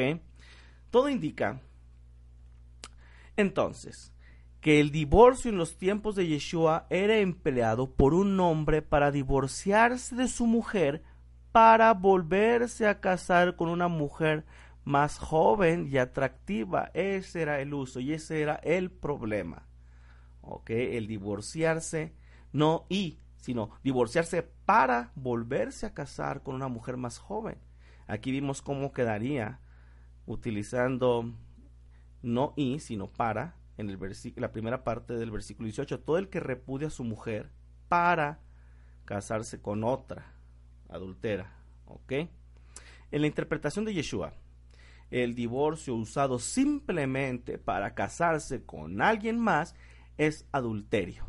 Todo 0.90 1.08
indica, 1.08 1.62
entonces, 3.38 4.14
que 4.60 4.80
el 4.80 4.92
divorcio 4.92 5.50
en 5.50 5.58
los 5.58 5.78
tiempos 5.78 6.16
de 6.16 6.28
Yeshua 6.28 6.86
era 6.90 7.18
empleado 7.18 7.90
por 7.92 8.14
un 8.14 8.40
hombre 8.40 8.82
para 8.82 9.12
divorciarse 9.12 10.16
de 10.16 10.28
su 10.28 10.46
mujer 10.46 11.04
para 11.52 11.94
volverse 11.94 12.88
a 12.88 13.00
casar 13.00 13.56
con 13.56 13.70
una 13.70 13.88
mujer 13.88 14.46
más 14.84 15.18
joven 15.18 15.88
y 15.92 15.98
atractiva. 15.98 16.92
Ese 16.94 17.42
era 17.42 17.62
el 17.62 17.74
uso 17.74 18.00
y 18.00 18.14
ese 18.14 18.42
era 18.42 18.56
el 18.56 18.92
problema. 18.92 19.68
¿Ok? 20.42 20.72
El 20.72 21.08
divorciarse, 21.08 22.16
no 22.52 22.86
y, 22.90 23.20
sino 23.38 23.72
divorciarse 23.84 24.44
para 24.44 25.12
volverse 25.16 25.86
a 25.86 25.94
casar 25.94 26.44
con 26.44 26.56
una 26.56 26.68
mujer 26.68 26.98
más 26.98 27.18
joven. 27.18 27.58
Aquí 28.08 28.32
vimos 28.32 28.62
cómo 28.62 28.92
quedaría 28.92 29.60
utilizando 30.26 31.34
no 32.22 32.54
y, 32.56 32.80
sino 32.80 33.12
para, 33.12 33.56
en 33.78 33.90
el 33.90 34.00
la 34.36 34.52
primera 34.52 34.84
parte 34.84 35.14
del 35.14 35.32
versículo 35.32 35.66
18. 35.66 36.02
Todo 36.02 36.18
el 36.18 36.30
que 36.30 36.40
repudia 36.40 36.88
a 36.88 36.92
su 36.92 37.04
mujer 37.04 37.52
para 37.88 38.40
casarse 39.06 39.62
con 39.62 39.84
otra 39.84 40.34
adultera. 40.90 41.56
¿Ok? 41.86 42.14
En 43.12 43.22
la 43.22 43.28
interpretación 43.28 43.86
de 43.86 43.94
Yeshua, 43.94 44.34
el 45.12 45.36
divorcio 45.36 45.94
usado 45.94 46.40
simplemente 46.40 47.58
para 47.58 47.94
casarse 47.94 48.64
con 48.66 49.02
alguien 49.02 49.38
más 49.38 49.76
es 50.18 50.48
adulterio. 50.52 51.28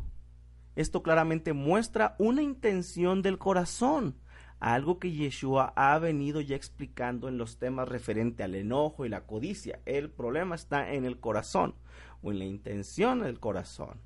Esto 0.76 1.02
claramente 1.02 1.52
muestra 1.52 2.14
una 2.18 2.42
intención 2.42 3.20
del 3.20 3.38
corazón, 3.38 4.16
algo 4.60 4.98
que 4.98 5.12
Yeshua 5.12 5.72
ha 5.76 5.98
venido 5.98 6.40
ya 6.40 6.56
explicando 6.56 7.28
en 7.28 7.36
los 7.36 7.58
temas 7.58 7.88
referente 7.88 8.44
al 8.44 8.54
enojo 8.54 9.04
y 9.04 9.08
la 9.08 9.26
codicia. 9.26 9.80
El 9.84 10.08
problema 10.08 10.54
está 10.54 10.92
en 10.92 11.04
el 11.04 11.18
corazón 11.18 11.74
o 12.22 12.30
en 12.30 12.38
la 12.38 12.44
intención 12.44 13.20
del 13.20 13.40
corazón. 13.40 14.00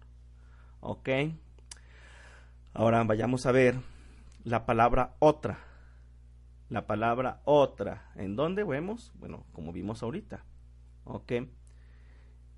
¿Ok? 0.81 1.09
Ahora 2.73 3.05
vayamos 3.05 3.47
a 3.47 3.53
ver 3.53 3.77
la 4.45 4.65
palabra 4.65 5.15
otra 5.19 5.66
la 6.69 6.87
palabra 6.87 7.41
otra. 7.45 8.11
¿En 8.17 8.37
dónde 8.37 8.65
vemos? 8.65 9.13
Bueno, 9.17 9.47
como 9.53 9.73
vimos 9.73 10.03
ahorita. 10.03 10.45
¿Ok? 11.05 11.33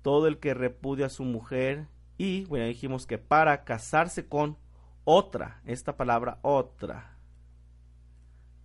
Todo 0.01 0.27
el 0.27 0.39
que 0.39 0.53
repudia 0.53 1.07
a 1.07 1.09
su 1.09 1.23
mujer 1.23 1.87
y, 2.17 2.45
bueno, 2.45 2.65
dijimos 2.65 3.05
que 3.05 3.17
para 3.17 3.63
casarse 3.63 4.27
con 4.27 4.57
otra, 5.03 5.61
esta 5.65 5.97
palabra 5.97 6.39
otra 6.41 7.17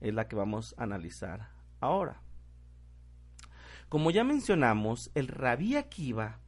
es 0.01 0.13
la 0.13 0.29
que 0.29 0.37
vamos 0.37 0.75
a 0.77 0.85
analizar 0.85 1.51
ahora. 1.81 2.21
Como 3.89 4.11
ya 4.11 4.25
mencionamos, 4.25 5.11
el 5.15 5.29
rabí 5.29 5.77
Akiva, 5.77 6.41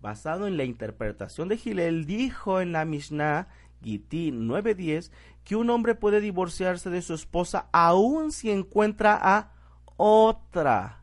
basado 0.00 0.46
en 0.46 0.56
la 0.56 0.64
interpretación 0.64 1.48
de 1.48 1.56
Gilel, 1.56 2.06
dijo 2.06 2.60
en 2.60 2.72
la 2.72 2.84
Mishnah 2.84 3.48
Gití 3.82 4.30
9:10 4.32 5.10
que 5.44 5.56
un 5.56 5.70
hombre 5.70 5.94
puede 5.94 6.20
divorciarse 6.20 6.90
de 6.90 7.02
su 7.02 7.14
esposa 7.14 7.68
aun 7.72 8.32
si 8.32 8.50
encuentra 8.50 9.18
a 9.20 9.52
otra, 9.96 11.02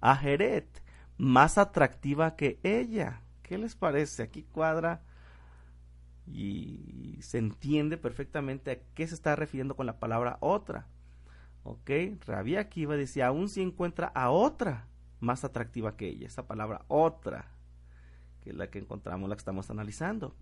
a 0.00 0.16
Jeret, 0.16 0.82
más 1.18 1.58
atractiva 1.58 2.36
que 2.36 2.58
ella. 2.62 3.22
¿Qué 3.42 3.58
les 3.58 3.76
parece? 3.76 4.22
Aquí 4.22 4.42
cuadra 4.44 5.02
y 6.26 7.18
se 7.20 7.38
entiende 7.38 7.96
perfectamente 7.96 8.70
a 8.70 8.78
qué 8.94 9.06
se 9.06 9.14
está 9.14 9.36
refiriendo 9.36 9.76
con 9.76 9.86
la 9.86 9.98
palabra 9.98 10.38
otra. 10.40 10.86
¿Ok? 11.64 11.90
Rabia 12.26 12.60
Akiva 12.60 12.96
decía, 12.96 13.28
aun 13.28 13.48
si 13.48 13.62
encuentra 13.62 14.06
a 14.14 14.30
otra 14.30 14.88
más 15.20 15.44
atractiva 15.44 15.96
que 15.96 16.08
ella. 16.08 16.26
Esa 16.26 16.46
palabra 16.46 16.84
otra 16.88 17.51
que 18.42 18.50
es 18.50 18.56
la 18.56 18.68
que 18.68 18.78
encontramos, 18.78 19.28
la 19.28 19.36
que 19.36 19.40
estamos 19.40 19.70
analizando. 19.70 20.34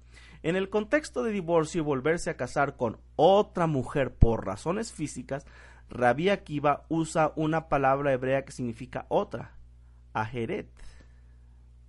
En 0.43 0.57
el 0.57 0.71
contexto 0.71 1.23
de 1.23 1.33
divorcio 1.33 1.81
y 1.81 1.85
volverse 1.85 2.31
a 2.31 2.37
casar 2.37 2.77
con 2.77 2.99
otra 3.17 3.67
mujer 3.67 4.15
por 4.15 4.47
razones 4.47 4.93
físicas, 4.93 5.47
Rabbi 5.91 6.31
Akiva 6.31 6.85
usa 6.89 7.33
una 7.37 7.69
palabra 7.69 8.13
hebrea 8.13 8.45
que 8.45 8.53
significa 8.53 9.07
otra, 9.09 9.57
ajeret. 10.13 10.71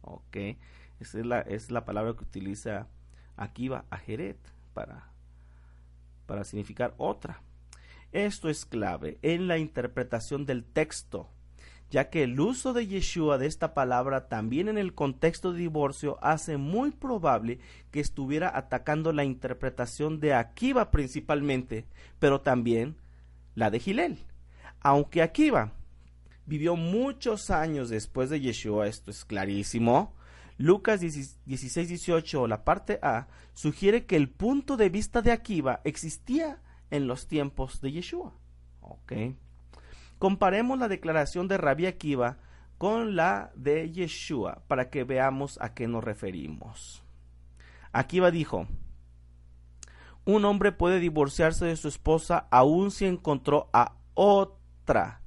Ok, 0.02 0.38
esa 1.00 1.20
es 1.20 1.26
la, 1.26 1.42
es 1.42 1.72
la 1.72 1.86
palabra 1.86 2.14
que 2.14 2.24
utiliza 2.24 2.88
Akiva, 3.38 3.86
ajeret, 3.90 4.38
para, 4.74 5.12
para 6.26 6.44
significar 6.44 6.94
otra. 6.98 7.42
Esto 8.12 8.50
es 8.50 8.66
clave 8.66 9.18
en 9.22 9.48
la 9.48 9.58
interpretación 9.58 10.46
del 10.46 10.66
texto 10.66 11.30
ya 11.92 12.10
que 12.10 12.24
el 12.24 12.40
uso 12.40 12.72
de 12.72 12.88
Yeshua 12.88 13.38
de 13.38 13.48
esta 13.48 13.74
palabra 13.74 14.30
también 14.30 14.70
en 14.70 14.78
el 14.78 14.96
contexto 14.96 15.52
de 15.52 15.60
divorcio 15.60 16.18
hace 16.22 16.56
muy 16.56 16.92
probable 16.92 17.60
que 17.92 18.00
estuviera 18.00 18.58
atacando 18.58 19.12
la 19.12 19.26
interpretación 19.26 20.22
de 20.22 20.34
Akiva 20.34 20.90
principalmente, 20.90 21.86
pero 22.18 22.40
también 22.40 22.96
la 23.56 23.70
de 23.70 23.80
Gilel. 23.80 24.20
Aunque 24.80 25.22
Akiva 25.22 25.74
vivió 26.46 26.78
muchos 26.78 27.50
años 27.50 27.90
después 27.90 28.30
de 28.30 28.40
Yeshua, 28.40 28.88
esto 28.88 29.12
es 29.12 29.26
clarísimo, 29.26 30.16
Lucas 30.58 31.02
16, 31.02 31.90
18, 31.90 32.48
la 32.48 32.64
parte 32.64 33.00
A, 33.02 33.28
sugiere 33.54 34.06
que 34.06 34.16
el 34.16 34.30
punto 34.30 34.78
de 34.78 34.88
vista 34.88 35.22
de 35.22 35.34
Akiva 35.34 35.82
existía 35.84 36.62
en 36.90 37.08
los 37.08 37.28
tiempos 37.28 37.82
de 37.82 37.92
Yeshua. 37.92 38.34
Okay. 38.80 39.36
Comparemos 40.22 40.78
la 40.78 40.88
declaración 40.88 41.48
de 41.48 41.58
Rabbi 41.58 41.88
Akiva 41.88 42.38
con 42.78 43.16
la 43.16 43.52
de 43.56 43.90
Yeshua 43.92 44.62
para 44.68 44.92
que 44.92 45.04
veamos 45.04 45.58
a 45.60 45.74
qué 45.74 45.88
nos 45.88 46.04
referimos. 46.04 47.04
Akiva 47.92 48.30
dijo, 48.30 48.68
un 50.24 50.46
hombre 50.46 50.74
puede 50.74 51.00
divorciarse 51.00 51.66
de 51.66 51.76
su 51.76 51.88
esposa 51.88 52.46
aun 52.52 52.92
si 52.92 53.08
encontró 53.08 53.72
a 53.74 53.96
otra 54.14 55.24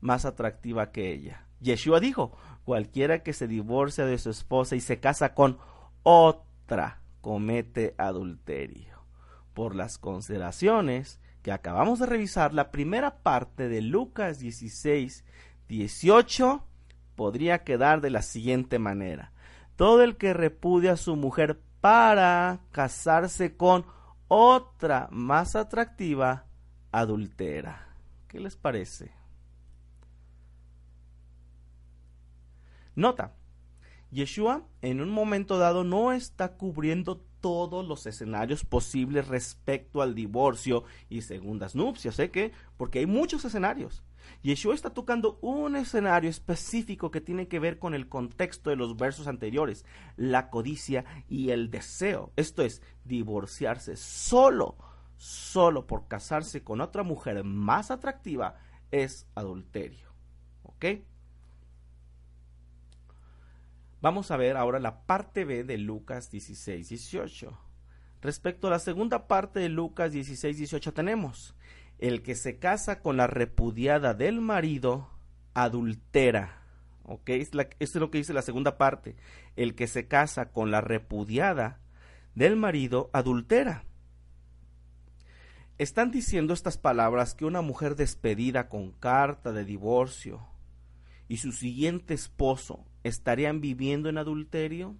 más 0.00 0.24
atractiva 0.24 0.90
que 0.90 1.12
ella. 1.12 1.46
Yeshua 1.60 2.00
dijo, 2.00 2.36
cualquiera 2.64 3.22
que 3.22 3.34
se 3.34 3.46
divorcia 3.46 4.06
de 4.06 4.18
su 4.18 4.30
esposa 4.30 4.74
y 4.74 4.80
se 4.80 4.98
casa 4.98 5.34
con 5.34 5.58
otra 6.02 7.00
comete 7.20 7.94
adulterio. 7.96 9.06
Por 9.54 9.76
las 9.76 9.98
consideraciones 9.98 11.20
que 11.42 11.52
acabamos 11.52 11.98
de 11.98 12.06
revisar, 12.06 12.54
la 12.54 12.70
primera 12.70 13.22
parte 13.22 13.68
de 13.68 13.82
Lucas 13.82 14.38
16, 14.38 15.24
18 15.68 16.64
podría 17.16 17.64
quedar 17.64 18.00
de 18.00 18.10
la 18.10 18.22
siguiente 18.22 18.78
manera. 18.78 19.32
Todo 19.76 20.02
el 20.02 20.16
que 20.16 20.32
repudia 20.34 20.92
a 20.92 20.96
su 20.96 21.16
mujer 21.16 21.60
para 21.80 22.60
casarse 22.70 23.56
con 23.56 23.84
otra 24.28 25.08
más 25.10 25.56
atractiva, 25.56 26.46
adultera. 26.92 27.88
¿Qué 28.28 28.38
les 28.38 28.56
parece? 28.56 29.12
Nota, 32.94 33.34
Yeshua 34.10 34.62
en 34.80 35.00
un 35.00 35.10
momento 35.10 35.58
dado 35.58 35.82
no 35.82 36.12
está 36.12 36.56
cubriendo 36.56 37.24
todos 37.42 37.86
los 37.86 38.06
escenarios 38.06 38.64
posibles 38.64 39.28
respecto 39.28 40.00
al 40.00 40.14
divorcio 40.14 40.84
y 41.10 41.20
segundas 41.20 41.74
nupcias. 41.74 42.14
Sé 42.14 42.30
que, 42.30 42.52
porque 42.78 43.00
hay 43.00 43.06
muchos 43.06 43.44
escenarios. 43.44 44.02
Yeshua 44.42 44.74
está 44.74 44.90
tocando 44.90 45.38
un 45.42 45.76
escenario 45.76 46.30
específico 46.30 47.10
que 47.10 47.20
tiene 47.20 47.48
que 47.48 47.58
ver 47.58 47.78
con 47.78 47.94
el 47.94 48.08
contexto 48.08 48.70
de 48.70 48.76
los 48.76 48.96
versos 48.96 49.26
anteriores, 49.26 49.84
la 50.16 50.48
codicia 50.48 51.04
y 51.28 51.50
el 51.50 51.70
deseo. 51.70 52.32
Esto 52.36 52.62
es, 52.62 52.80
divorciarse 53.04 53.96
solo, 53.96 54.78
solo 55.16 55.86
por 55.86 56.08
casarse 56.08 56.62
con 56.62 56.80
otra 56.80 57.02
mujer 57.02 57.44
más 57.44 57.90
atractiva 57.90 58.56
es 58.92 59.26
adulterio. 59.34 60.08
¿Ok? 60.62 60.84
Vamos 64.02 64.32
a 64.32 64.36
ver 64.36 64.56
ahora 64.56 64.80
la 64.80 65.06
parte 65.06 65.44
B 65.44 65.62
de 65.62 65.78
Lucas 65.78 66.28
16, 66.28 66.88
18. 66.88 67.56
Respecto 68.20 68.66
a 68.66 68.70
la 68.70 68.80
segunda 68.80 69.28
parte 69.28 69.60
de 69.60 69.68
Lucas 69.68 70.10
16, 70.10 70.56
18 70.56 70.92
tenemos, 70.92 71.54
el 72.00 72.22
que 72.22 72.34
se 72.34 72.58
casa 72.58 73.00
con 73.00 73.16
la 73.16 73.28
repudiada 73.28 74.12
del 74.12 74.40
marido 74.40 75.08
adultera. 75.54 76.64
¿Ok? 77.04 77.28
esto 77.28 77.68
es 77.78 77.94
lo 77.94 78.10
que 78.10 78.18
dice 78.18 78.32
la 78.32 78.42
segunda 78.42 78.76
parte. 78.76 79.14
El 79.54 79.76
que 79.76 79.86
se 79.86 80.08
casa 80.08 80.50
con 80.50 80.72
la 80.72 80.80
repudiada 80.80 81.78
del 82.34 82.56
marido 82.56 83.08
adultera. 83.12 83.84
Están 85.78 86.10
diciendo 86.10 86.54
estas 86.54 86.76
palabras 86.76 87.36
que 87.36 87.44
una 87.44 87.60
mujer 87.60 87.94
despedida 87.94 88.68
con 88.68 88.90
carta 88.90 89.52
de 89.52 89.64
divorcio 89.64 90.51
y 91.32 91.38
su 91.38 91.50
siguiente 91.50 92.12
esposo 92.12 92.84
estarían 93.04 93.62
viviendo 93.62 94.10
en 94.10 94.18
adulterio? 94.18 94.96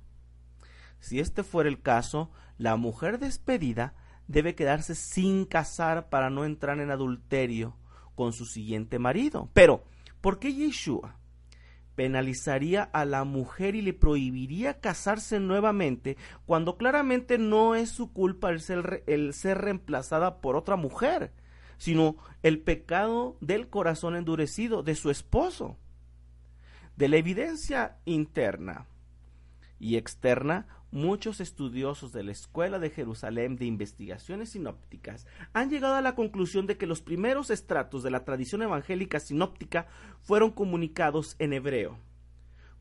Si 0.98 1.20
este 1.20 1.42
fuera 1.42 1.68
el 1.68 1.82
caso, 1.82 2.30
la 2.56 2.76
mujer 2.76 3.18
despedida 3.18 3.94
debe 4.28 4.54
quedarse 4.54 4.94
sin 4.94 5.44
casar 5.44 6.08
para 6.08 6.30
no 6.30 6.46
entrar 6.46 6.80
en 6.80 6.90
adulterio 6.90 7.76
con 8.14 8.32
su 8.32 8.46
siguiente 8.46 8.98
marido. 8.98 9.50
Pero, 9.52 9.84
¿por 10.22 10.38
qué 10.38 10.54
Yeshua 10.54 11.18
penalizaría 11.96 12.82
a 12.82 13.04
la 13.04 13.24
mujer 13.24 13.74
y 13.74 13.82
le 13.82 13.92
prohibiría 13.92 14.80
casarse 14.80 15.38
nuevamente 15.38 16.16
cuando 16.46 16.78
claramente 16.78 17.36
no 17.36 17.74
es 17.74 17.90
su 17.90 18.10
culpa 18.10 18.48
el 18.48 18.62
ser, 18.62 19.04
el 19.06 19.34
ser 19.34 19.58
reemplazada 19.58 20.40
por 20.40 20.56
otra 20.56 20.76
mujer, 20.76 21.34
sino 21.76 22.16
el 22.42 22.58
pecado 22.58 23.36
del 23.42 23.68
corazón 23.68 24.16
endurecido 24.16 24.82
de 24.82 24.94
su 24.94 25.10
esposo? 25.10 25.76
De 26.96 27.08
la 27.08 27.16
evidencia 27.16 27.96
interna 28.04 28.86
y 29.78 29.96
externa, 29.96 30.66
muchos 30.92 31.40
estudiosos 31.40 32.12
de 32.12 32.22
la 32.22 32.32
Escuela 32.32 32.78
de 32.78 32.90
Jerusalén 32.90 33.56
de 33.56 33.64
Investigaciones 33.64 34.50
Sinópticas 34.50 35.26
han 35.52 35.70
llegado 35.70 35.94
a 35.94 36.02
la 36.02 36.14
conclusión 36.14 36.66
de 36.66 36.76
que 36.76 36.86
los 36.86 37.00
primeros 37.00 37.50
estratos 37.50 38.02
de 38.02 38.10
la 38.10 38.24
tradición 38.24 38.62
evangélica 38.62 39.18
sinóptica 39.18 39.86
fueron 40.20 40.50
comunicados 40.50 41.34
en 41.38 41.54
hebreo. 41.54 41.98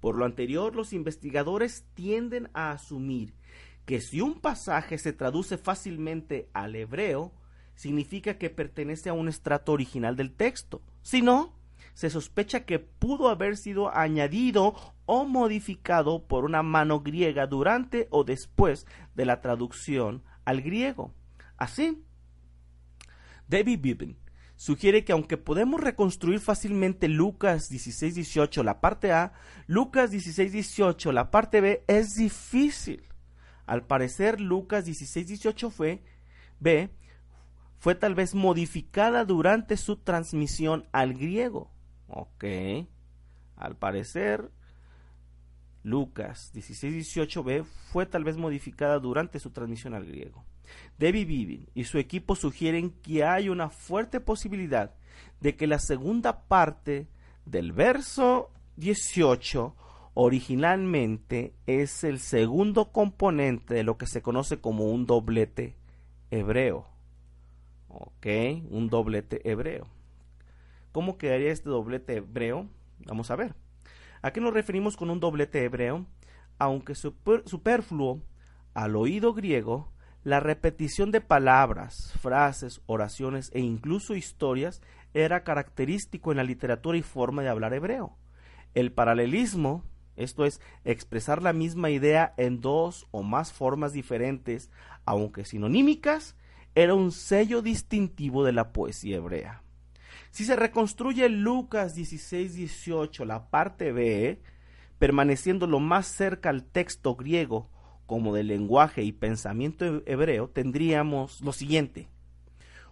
Por 0.01 0.17
lo 0.17 0.25
anterior, 0.25 0.75
los 0.75 0.93
investigadores 0.93 1.85
tienden 1.93 2.49
a 2.53 2.71
asumir 2.71 3.33
que 3.85 4.01
si 4.01 4.19
un 4.21 4.39
pasaje 4.39 4.97
se 4.97 5.13
traduce 5.13 5.57
fácilmente 5.57 6.49
al 6.53 6.75
hebreo, 6.75 7.31
significa 7.75 8.37
que 8.37 8.49
pertenece 8.49 9.09
a 9.09 9.13
un 9.13 9.27
estrato 9.27 9.71
original 9.71 10.15
del 10.15 10.33
texto. 10.33 10.81
Si 11.01 11.21
no, 11.21 11.53
se 12.01 12.09
sospecha 12.09 12.65
que 12.65 12.79
pudo 12.79 13.29
haber 13.29 13.57
sido 13.57 13.95
añadido 13.95 14.73
o 15.05 15.23
modificado 15.23 16.25
por 16.25 16.45
una 16.45 16.63
mano 16.63 17.01
griega 17.01 17.45
durante 17.45 18.07
o 18.09 18.23
después 18.23 18.87
de 19.13 19.25
la 19.25 19.39
traducción 19.39 20.23
al 20.43 20.63
griego. 20.63 21.13
Así, 21.57 22.03
David 23.47 23.81
Bibbin 23.81 24.17
sugiere 24.55 25.05
que 25.05 25.11
aunque 25.11 25.37
podemos 25.37 25.79
reconstruir 25.79 26.39
fácilmente 26.39 27.07
Lucas 27.07 27.71
16-18 27.71 28.63
la 28.63 28.81
parte 28.81 29.11
A, 29.11 29.33
Lucas 29.67 30.11
16-18 30.11 31.11
la 31.11 31.29
parte 31.29 31.61
B 31.61 31.83
es 31.85 32.15
difícil. 32.15 33.03
Al 33.67 33.85
parecer 33.85 34.41
Lucas 34.41 34.87
16-18 34.87 35.69
fue 35.69 36.01
B 36.59 36.89
fue 37.77 37.93
tal 37.93 38.15
vez 38.15 38.33
modificada 38.33 39.23
durante 39.23 39.77
su 39.77 39.97
transmisión 39.97 40.87
al 40.91 41.13
griego. 41.13 41.69
Ok. 42.13 42.43
Al 43.55 43.77
parecer, 43.77 44.51
Lucas 45.83 46.51
16-18b 46.53 47.63
fue 47.63 48.05
tal 48.05 48.23
vez 48.23 48.37
modificada 48.37 48.99
durante 48.99 49.39
su 49.39 49.51
transmisión 49.51 49.93
al 49.93 50.05
griego. 50.05 50.43
David 50.97 51.27
Bibin 51.27 51.69
y 51.73 51.85
su 51.85 51.97
equipo 51.97 52.35
sugieren 52.35 52.91
que 53.01 53.23
hay 53.23 53.49
una 53.49 53.69
fuerte 53.69 54.19
posibilidad 54.19 54.93
de 55.39 55.55
que 55.55 55.67
la 55.67 55.79
segunda 55.79 56.47
parte 56.47 57.07
del 57.45 57.71
verso 57.71 58.51
18 58.77 59.75
originalmente 60.13 61.53
es 61.65 62.03
el 62.03 62.19
segundo 62.19 62.91
componente 62.91 63.73
de 63.73 63.83
lo 63.83 63.97
que 63.97 64.05
se 64.05 64.21
conoce 64.21 64.59
como 64.59 64.85
un 64.85 65.05
doblete 65.05 65.75
hebreo. 66.29 66.87
Ok, 67.87 68.27
un 68.69 68.89
doblete 68.89 69.49
hebreo. 69.49 69.87
¿Cómo 70.91 71.17
quedaría 71.17 71.51
este 71.51 71.69
doblete 71.69 72.17
hebreo? 72.17 72.67
Vamos 73.05 73.31
a 73.31 73.35
ver. 73.35 73.55
¿A 74.21 74.31
qué 74.31 74.41
nos 74.41 74.53
referimos 74.53 74.97
con 74.97 75.09
un 75.09 75.19
doblete 75.19 75.63
hebreo? 75.63 76.05
Aunque 76.59 76.95
superfluo 76.95 78.21
al 78.73 78.95
oído 78.95 79.33
griego, 79.33 79.91
la 80.23 80.39
repetición 80.39 81.09
de 81.11 81.21
palabras, 81.21 82.13
frases, 82.21 82.81
oraciones 82.85 83.49
e 83.53 83.59
incluso 83.59 84.15
historias 84.15 84.81
era 85.13 85.43
característico 85.43 86.31
en 86.31 86.37
la 86.37 86.43
literatura 86.43 86.97
y 86.97 87.01
forma 87.01 87.41
de 87.41 87.49
hablar 87.49 87.73
hebreo. 87.73 88.17
El 88.75 88.91
paralelismo, 88.91 89.83
esto 90.15 90.45
es, 90.45 90.61
expresar 90.85 91.41
la 91.41 91.53
misma 91.53 91.89
idea 91.89 92.33
en 92.37 92.61
dos 92.61 93.07
o 93.11 93.23
más 93.23 93.51
formas 93.51 93.93
diferentes, 93.93 94.69
aunque 95.05 95.45
sinonímicas, 95.45 96.35
era 96.75 96.93
un 96.93 97.11
sello 97.11 97.61
distintivo 97.61 98.43
de 98.43 98.53
la 98.53 98.71
poesía 98.71 99.17
hebrea. 99.17 99.63
Si 100.31 100.45
se 100.45 100.55
reconstruye 100.55 101.27
Lucas 101.27 101.97
16-18, 101.97 103.25
la 103.25 103.49
parte 103.49 103.91
B, 103.91 104.41
permaneciendo 104.97 105.67
lo 105.67 105.81
más 105.81 106.07
cerca 106.07 106.49
al 106.49 106.63
texto 106.63 107.15
griego 107.15 107.69
como 108.05 108.33
del 108.33 108.47
lenguaje 108.47 109.03
y 109.03 109.11
pensamiento 109.11 110.01
hebreo, 110.05 110.47
tendríamos 110.49 111.41
lo 111.41 111.51
siguiente. 111.51 112.07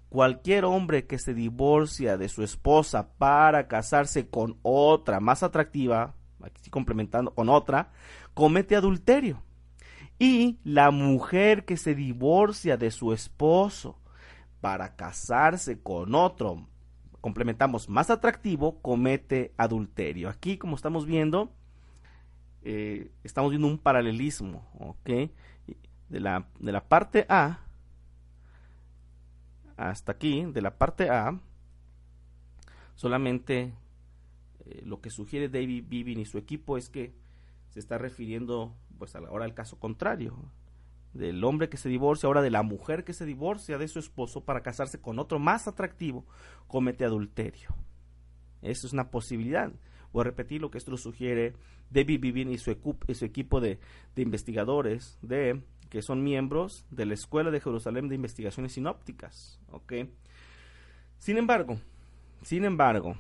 Cualquier 0.10 0.66
hombre 0.66 1.08
que 1.08 1.18
se 1.18 1.34
divorcia 1.34 2.18
de 2.18 2.28
su 2.28 2.44
esposa 2.44 3.14
para 3.18 3.70
casarse 3.70 4.28
con 4.28 4.58
otra 4.62 5.22
más 5.22 5.42
atractiva, 5.42 6.16
aquí 6.42 6.70
complementando 6.70 7.34
con 7.34 7.48
otra, 7.48 7.92
comete 8.34 8.76
adulterio. 8.76 9.42
Y 10.18 10.60
la 10.66 10.92
mujer 10.92 11.64
que 11.64 11.78
se 11.78 11.96
divorcia 11.96 12.76
de 12.76 12.92
su 12.92 13.14
esposo 13.14 13.98
para 14.60 14.98
casarse 14.98 15.82
con 15.82 16.16
otro, 16.16 16.69
complementamos, 17.22 17.90
más 17.90 18.10
atractivo, 18.10 18.80
comete 18.82 19.54
adulterio. 19.58 20.30
Aquí, 20.30 20.58
como 20.58 20.76
estamos 20.76 21.06
viendo, 21.06 21.52
eh, 22.64 23.12
estamos 23.24 23.52
viendo 23.52 23.68
un 23.68 23.78
paralelismo, 23.78 24.68
¿ok? 24.80 25.32
De 26.10 26.20
la, 26.20 26.48
de 26.60 26.72
la 26.72 26.88
parte 26.88 27.26
A 27.30 27.60
hasta 29.78 30.12
aquí, 30.12 30.46
de 30.46 30.62
la 30.62 30.78
parte 30.78 31.10
A, 31.10 31.40
solamente 32.96 33.74
eh, 34.66 34.82
lo 34.86 35.00
que 35.00 35.10
sugiere 35.10 35.48
David 35.48 35.86
Bibin 35.88 36.20
y 36.20 36.26
su 36.26 36.38
equipo 36.38 36.78
es 36.78 36.90
que 36.90 37.14
se 37.70 37.80
está 37.80 37.98
refiriendo 37.98 38.76
pues 38.98 39.16
ahora 39.16 39.46
al 39.46 39.54
caso 39.54 39.80
contrario, 39.80 40.36
del 41.14 41.44
hombre 41.44 41.70
que 41.70 41.78
se 41.78 41.90
divorcia, 41.90 42.28
ahora 42.28 42.42
de 42.42 42.52
la 42.52 42.64
mujer 42.64 43.04
que 43.04 43.14
se 43.14 43.26
divorcia 43.26 43.78
de 43.78 43.88
su 43.88 44.00
esposo 44.00 44.46
para 44.46 44.62
casarse 44.62 45.02
con 45.02 45.20
otro 45.20 45.40
más 45.40 45.68
atractivo, 45.68 46.26
comete 46.68 47.06
adulterio. 47.06 47.76
Eso 48.62 48.88
es 48.88 48.94
una 48.94 49.10
posibilidad. 49.10 49.72
Voy 50.12 50.22
a 50.22 50.26
repetir 50.26 50.62
lo 50.62 50.72
que 50.72 50.78
esto 50.78 50.96
sugiere 50.98 51.54
David 51.90 52.20
Vivin 52.20 52.52
y 52.52 52.58
su, 52.58 52.72
equipo 52.72 53.62
de, 53.62 53.80
investigadores 54.16 55.18
de, 55.22 55.62
que 55.90 56.02
son 56.02 56.24
miembros 56.24 56.86
de 56.92 57.06
la 57.06 57.14
Escuela 57.14 57.52
de 57.52 57.62
Jerusalén 57.62 58.10
de 58.10 58.16
Investigaciones 58.16 58.74
Sinópticas. 58.74 59.60
Sin 61.18 61.38
embargo, 61.38 61.80
sin 62.42 62.66
embargo, 62.66 63.18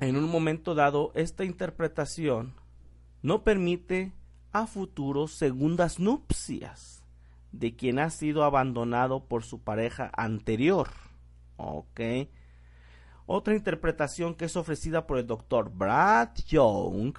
en 0.00 0.16
un 0.16 0.30
momento 0.30 0.74
dado, 0.74 1.12
esta 1.14 1.44
interpretación 1.44 2.54
no 3.22 3.44
permite 3.44 4.12
a 4.54 4.68
futuros 4.68 5.32
segundas 5.32 5.98
nupcias 5.98 7.04
de 7.50 7.74
quien 7.74 7.98
ha 7.98 8.08
sido 8.08 8.44
abandonado 8.44 9.26
por 9.26 9.42
su 9.42 9.60
pareja 9.60 10.10
anterior. 10.16 10.88
¿Ok? 11.56 12.00
Otra 13.26 13.54
interpretación 13.54 14.34
que 14.34 14.44
es 14.44 14.56
ofrecida 14.56 15.06
por 15.06 15.18
el 15.18 15.26
doctor 15.26 15.70
Brad 15.70 16.30
Young 16.46 17.16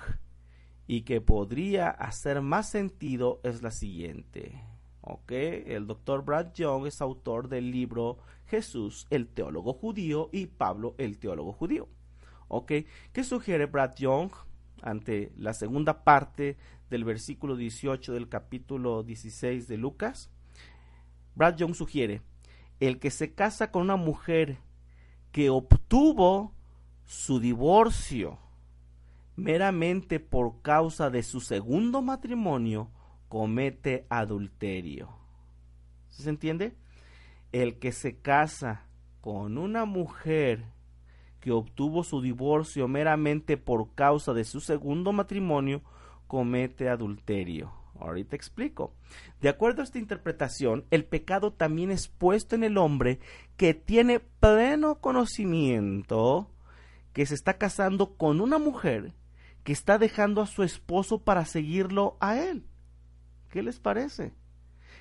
y 0.88 1.02
que 1.02 1.20
podría 1.20 1.90
hacer 1.90 2.42
más 2.42 2.70
sentido 2.70 3.42
es 3.44 3.62
la 3.62 3.72
siguiente. 3.72 4.64
¿Ok? 5.02 5.32
El 5.32 5.88
doctor 5.88 6.24
Brad 6.24 6.54
Young 6.54 6.88
es 6.88 7.02
autor 7.02 7.50
del 7.50 7.70
libro 7.70 8.18
Jesús, 8.48 9.08
el 9.10 9.28
teólogo 9.28 9.74
judío, 9.74 10.30
y 10.32 10.46
Pablo, 10.46 10.96
el 10.98 11.18
teólogo 11.18 11.52
judío. 11.52 11.90
¿Ok? 12.48 12.72
¿Qué 13.12 13.24
sugiere 13.24 13.66
Brad 13.66 13.96
Young 13.96 14.32
ante 14.82 15.32
la 15.36 15.54
segunda 15.54 16.04
parte 16.04 16.58
del 16.90 17.04
versículo 17.04 17.56
18 17.56 18.14
del 18.14 18.30
capítulo 18.30 19.04
16 19.04 19.68
de 19.68 19.78
Lucas, 19.78 20.30
Brad 21.36 21.58
Young 21.58 21.76
sugiere, 21.76 22.22
el 22.80 23.00
que 23.00 23.12
se 23.12 23.34
casa 23.34 23.72
con 23.72 23.84
una 23.84 23.96
mujer 23.96 24.58
que 25.32 25.50
obtuvo 25.50 26.54
su 27.06 27.40
divorcio 27.40 28.40
meramente 29.36 30.20
por 30.20 30.62
causa 30.62 31.10
de 31.10 31.24
su 31.24 31.42
segundo 31.42 32.02
matrimonio, 32.02 32.90
comete 33.28 34.06
adulterio. 34.10 35.10
¿Se 36.10 36.30
entiende? 36.30 36.76
El 37.52 37.80
que 37.80 37.92
se 37.92 38.20
casa 38.20 38.86
con 39.20 39.58
una 39.58 39.86
mujer 39.86 40.64
que 41.42 41.52
obtuvo 41.52 42.04
su 42.04 42.22
divorcio 42.22 42.88
meramente 42.88 43.58
por 43.58 43.94
causa 43.94 44.34
de 44.34 44.46
su 44.46 44.62
segundo 44.62 45.12
matrimonio, 45.12 45.84
comete 46.28 46.90
adulterio. 46.90 47.74
Ahorita 48.00 48.36
explico. 48.36 48.94
De 49.42 49.50
acuerdo 49.50 49.82
a 49.82 49.86
esta 49.86 50.00
interpretación, 50.00 50.86
el 50.92 51.06
pecado 51.06 51.54
también 51.54 51.92
es 51.92 52.08
puesto 52.08 52.56
en 52.56 52.64
el 52.64 52.78
hombre 52.78 53.20
que 53.58 53.74
tiene 53.74 54.20
pleno 54.20 55.00
conocimiento 55.00 56.52
que 57.14 57.26
se 57.26 57.36
está 57.36 57.58
casando 57.58 58.18
con 58.18 58.42
una 58.42 58.58
mujer 58.58 59.14
que 59.64 59.72
está 59.72 59.98
dejando 59.98 60.42
a 60.42 60.48
su 60.48 60.64
esposo 60.64 61.24
para 61.24 61.46
seguirlo 61.46 62.18
a 62.20 62.38
él. 62.38 62.68
¿Qué 63.50 63.64
les 63.64 63.80
parece? 63.80 64.34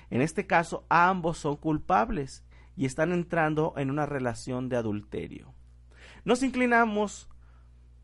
En 0.09 0.21
este 0.21 0.47
caso, 0.47 0.85
ambos 0.89 1.37
son 1.37 1.57
culpables 1.57 2.45
y 2.77 2.85
están 2.85 3.11
entrando 3.11 3.73
en 3.77 3.91
una 3.91 4.05
relación 4.05 4.69
de 4.69 4.77
adulterio. 4.77 5.53
Nos 6.23 6.41
inclinamos 6.41 7.29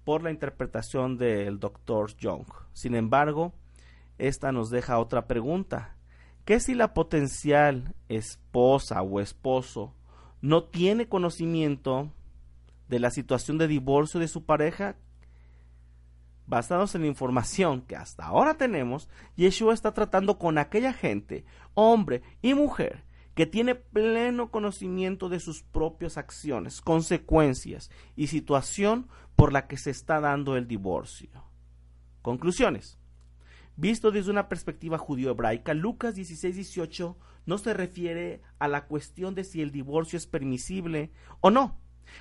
por 0.04 0.24
la 0.24 0.32
interpretación 0.32 1.18
del 1.18 1.60
doctor 1.60 2.16
Young. 2.18 2.46
Sin 2.74 2.96
embargo, 2.96 3.54
esta 4.18 4.52
nos 4.52 4.70
deja 4.70 5.00
otra 5.00 5.28
pregunta. 5.28 5.96
¿Qué 6.46 6.60
si 6.60 6.74
la 6.74 6.94
potencial 6.94 7.94
esposa 8.10 9.02
o 9.02 9.20
esposo 9.20 9.94
no 10.42 10.64
tiene 10.64 11.08
conocimiento 11.08 12.12
de 12.88 13.00
la 13.00 13.12
situación 13.12 13.58
de 13.58 13.68
divorcio 13.68 14.20
de 14.20 14.28
su 14.28 14.44
pareja? 14.46 14.96
basados 16.52 16.96
en 16.96 17.02
la 17.02 17.08
información 17.08 17.82
que 17.82 17.96
hasta 17.96 18.26
ahora 18.26 18.56
tenemos, 18.56 19.08
Yeshua 19.38 19.74
está 19.74 19.94
tratando 19.94 20.38
con 20.38 20.58
aquella 20.58 20.92
gente, 20.92 21.46
hombre 21.76 22.24
y 22.42 22.54
mujer, 22.54 23.06
que 23.36 23.46
tiene 23.46 23.76
pleno 23.76 24.52
conocimiento 24.52 25.30
de 25.30 25.40
sus 25.40 25.64
propias 25.64 26.18
acciones, 26.18 26.82
consecuencias 26.82 27.90
y 28.16 28.28
situación 28.28 29.08
por 29.36 29.54
la 29.54 29.68
que 29.68 29.78
se 29.78 29.90
está 29.90 30.20
dando 30.20 30.58
el 30.58 30.68
divorcio. 30.68 31.30
Conclusiones. 32.22 33.00
Visto 33.78 34.12
desde 34.12 34.32
una 34.32 34.50
perspectiva 34.50 34.98
judío-hebraica, 34.98 35.74
Lucas 35.74 36.16
16-18 36.16 37.16
no 37.46 37.58
se 37.58 37.74
refiere 37.74 38.42
a 38.60 38.68
la 38.68 38.86
cuestión 38.86 39.34
de 39.34 39.44
si 39.44 39.62
el 39.62 39.72
divorcio 39.72 40.18
es 40.18 40.28
permisible 40.28 41.12
o 41.40 41.50
no. 41.50 41.80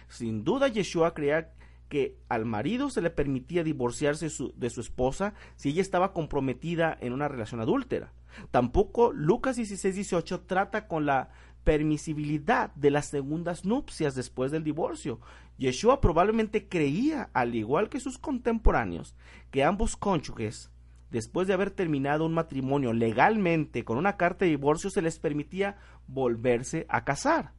Sin 0.08 0.44
duda, 0.44 0.68
Yeshua 0.68 1.12
creía 1.12 1.52
que 1.90 2.16
al 2.30 2.46
marido 2.46 2.88
se 2.88 3.02
le 3.02 3.10
permitía 3.10 3.64
divorciarse 3.64 4.30
de 4.54 4.70
su 4.70 4.80
esposa 4.80 5.34
si 5.56 5.70
ella 5.70 5.82
estaba 5.82 6.14
comprometida 6.14 6.96
en 7.00 7.12
una 7.12 7.28
relación 7.28 7.60
adúltera. 7.60 8.14
Tampoco 8.50 9.12
Lucas 9.12 9.58
16-18 9.58 10.46
trata 10.46 10.86
con 10.86 11.04
la 11.04 11.30
permisibilidad 11.64 12.72
de 12.74 12.90
las 12.90 13.06
segundas 13.06 13.64
nupcias 13.64 14.14
después 14.14 14.52
del 14.52 14.64
divorcio. 14.64 15.20
Yeshua 15.58 16.00
probablemente 16.00 16.68
creía, 16.68 17.28
al 17.34 17.54
igual 17.54 17.90
que 17.90 18.00
sus 18.00 18.18
contemporáneos, 18.18 19.14
que 19.50 19.64
ambos 19.64 19.96
cónyuges, 19.96 20.70
después 21.10 21.48
de 21.48 21.54
haber 21.54 21.72
terminado 21.72 22.24
un 22.24 22.32
matrimonio 22.32 22.92
legalmente 22.92 23.84
con 23.84 23.98
una 23.98 24.16
carta 24.16 24.44
de 24.44 24.52
divorcio, 24.52 24.90
se 24.90 25.02
les 25.02 25.18
permitía 25.18 25.76
volverse 26.06 26.86
a 26.88 27.04
casar. 27.04 27.52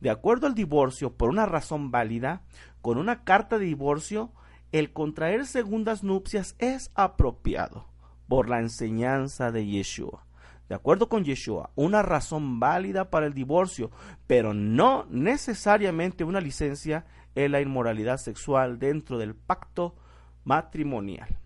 De 0.00 0.10
acuerdo 0.10 0.46
al 0.46 0.54
divorcio, 0.54 1.16
por 1.16 1.28
una 1.28 1.46
razón 1.46 1.90
válida, 1.90 2.42
con 2.80 2.98
una 2.98 3.24
carta 3.24 3.58
de 3.58 3.66
divorcio, 3.66 4.32
el 4.72 4.92
contraer 4.92 5.46
segundas 5.46 6.02
nupcias 6.02 6.54
es 6.58 6.90
apropiado 6.94 7.86
por 8.28 8.48
la 8.48 8.60
enseñanza 8.60 9.50
de 9.50 9.66
Yeshua. 9.66 10.24
De 10.68 10.74
acuerdo 10.74 11.08
con 11.08 11.24
Yeshua, 11.24 11.70
una 11.76 12.02
razón 12.02 12.60
válida 12.60 13.08
para 13.08 13.26
el 13.26 13.32
divorcio, 13.32 13.90
pero 14.26 14.52
no 14.52 15.06
necesariamente 15.08 16.24
una 16.24 16.40
licencia 16.40 17.06
en 17.34 17.52
la 17.52 17.62
inmoralidad 17.62 18.18
sexual 18.18 18.78
dentro 18.78 19.16
del 19.16 19.34
pacto 19.34 19.96
matrimonial. 20.44 21.38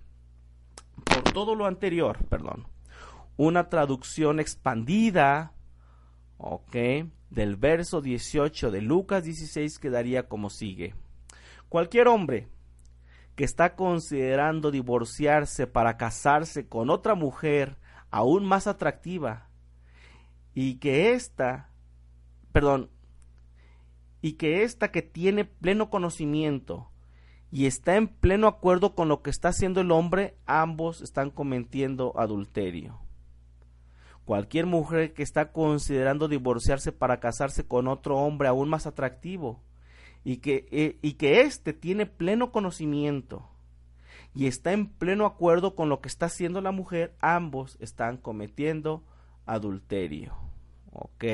Por 1.05 1.23
todo 1.33 1.55
lo 1.55 1.67
anterior, 1.67 2.19
perdón, 2.29 2.67
una 3.37 3.69
traducción 3.69 4.41
expandida, 4.41 5.53
ok, 6.39 6.77
del 7.31 7.57
verso 7.57 8.01
18 8.01 8.71
de 8.71 8.83
Lucas 8.83 9.25
16 9.25 9.79
quedaría 9.79 10.29
como 10.29 10.51
sigue. 10.51 10.95
Cualquier 11.73 12.07
hombre 12.07 12.51
que 13.35 13.45
está 13.45 13.77
considerando 13.77 14.71
divorciarse 14.71 15.67
para 15.67 15.97
casarse 15.97 16.69
con 16.69 16.91
otra 16.91 17.15
mujer 17.15 17.79
aún 18.11 18.45
más 18.45 18.67
atractiva 18.67 19.49
y 20.53 20.75
que 20.81 21.15
ésta, 21.15 21.71
perdón, 22.53 22.91
y 24.21 24.35
que 24.35 24.65
ésta 24.65 24.91
que 24.91 25.01
tiene 25.01 25.47
pleno 25.47 25.89
conocimiento 25.89 26.91
y 27.51 27.65
está 27.65 27.97
en 27.97 28.09
pleno 28.09 28.49
acuerdo 28.49 28.95
con 28.95 29.09
lo 29.09 29.23
que 29.23 29.31
está 29.31 29.49
haciendo 29.49 29.81
el 29.81 29.93
hombre, 29.93 30.37
ambos 30.45 31.01
están 31.01 31.31
cometiendo 31.31 32.13
adulterio. 32.19 33.01
Cualquier 34.27 34.67
mujer 34.67 35.15
que 35.15 35.23
está 35.23 35.53
considerando 35.53 36.29
divorciarse 36.29 36.93
para 36.93 37.19
casarse 37.19 37.67
con 37.67 37.89
otro 37.89 38.19
hombre 38.19 38.49
aún 38.49 38.69
más 38.69 38.87
atractivo 38.87 39.63
y 40.25 40.39
que, 40.39 40.67
eh, 40.71 40.99
y 41.03 41.15
que 41.15 41.43
éste 41.43 41.73
tiene 41.73 42.07
pleno 42.07 42.53
conocimiento 42.53 43.49
y 44.35 44.47
está 44.47 44.73
en 44.73 44.89
pleno 44.89 45.27
acuerdo 45.27 45.75
con 45.75 45.89
lo 45.89 46.01
que 46.01 46.09
está 46.09 46.27
haciendo 46.27 46.61
la 46.61 46.73
mujer, 46.73 47.15
ambos 47.21 47.77
están 47.81 48.17
cometiendo 48.17 49.05
adulterio. 49.47 50.35
¿Ok? 50.93 51.25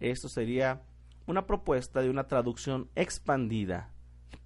Esto 0.00 0.28
sería 0.28 0.82
una 1.26 1.46
propuesta 1.46 2.00
de 2.00 2.10
una 2.10 2.26
traducción 2.26 2.88
expandida, 2.94 3.90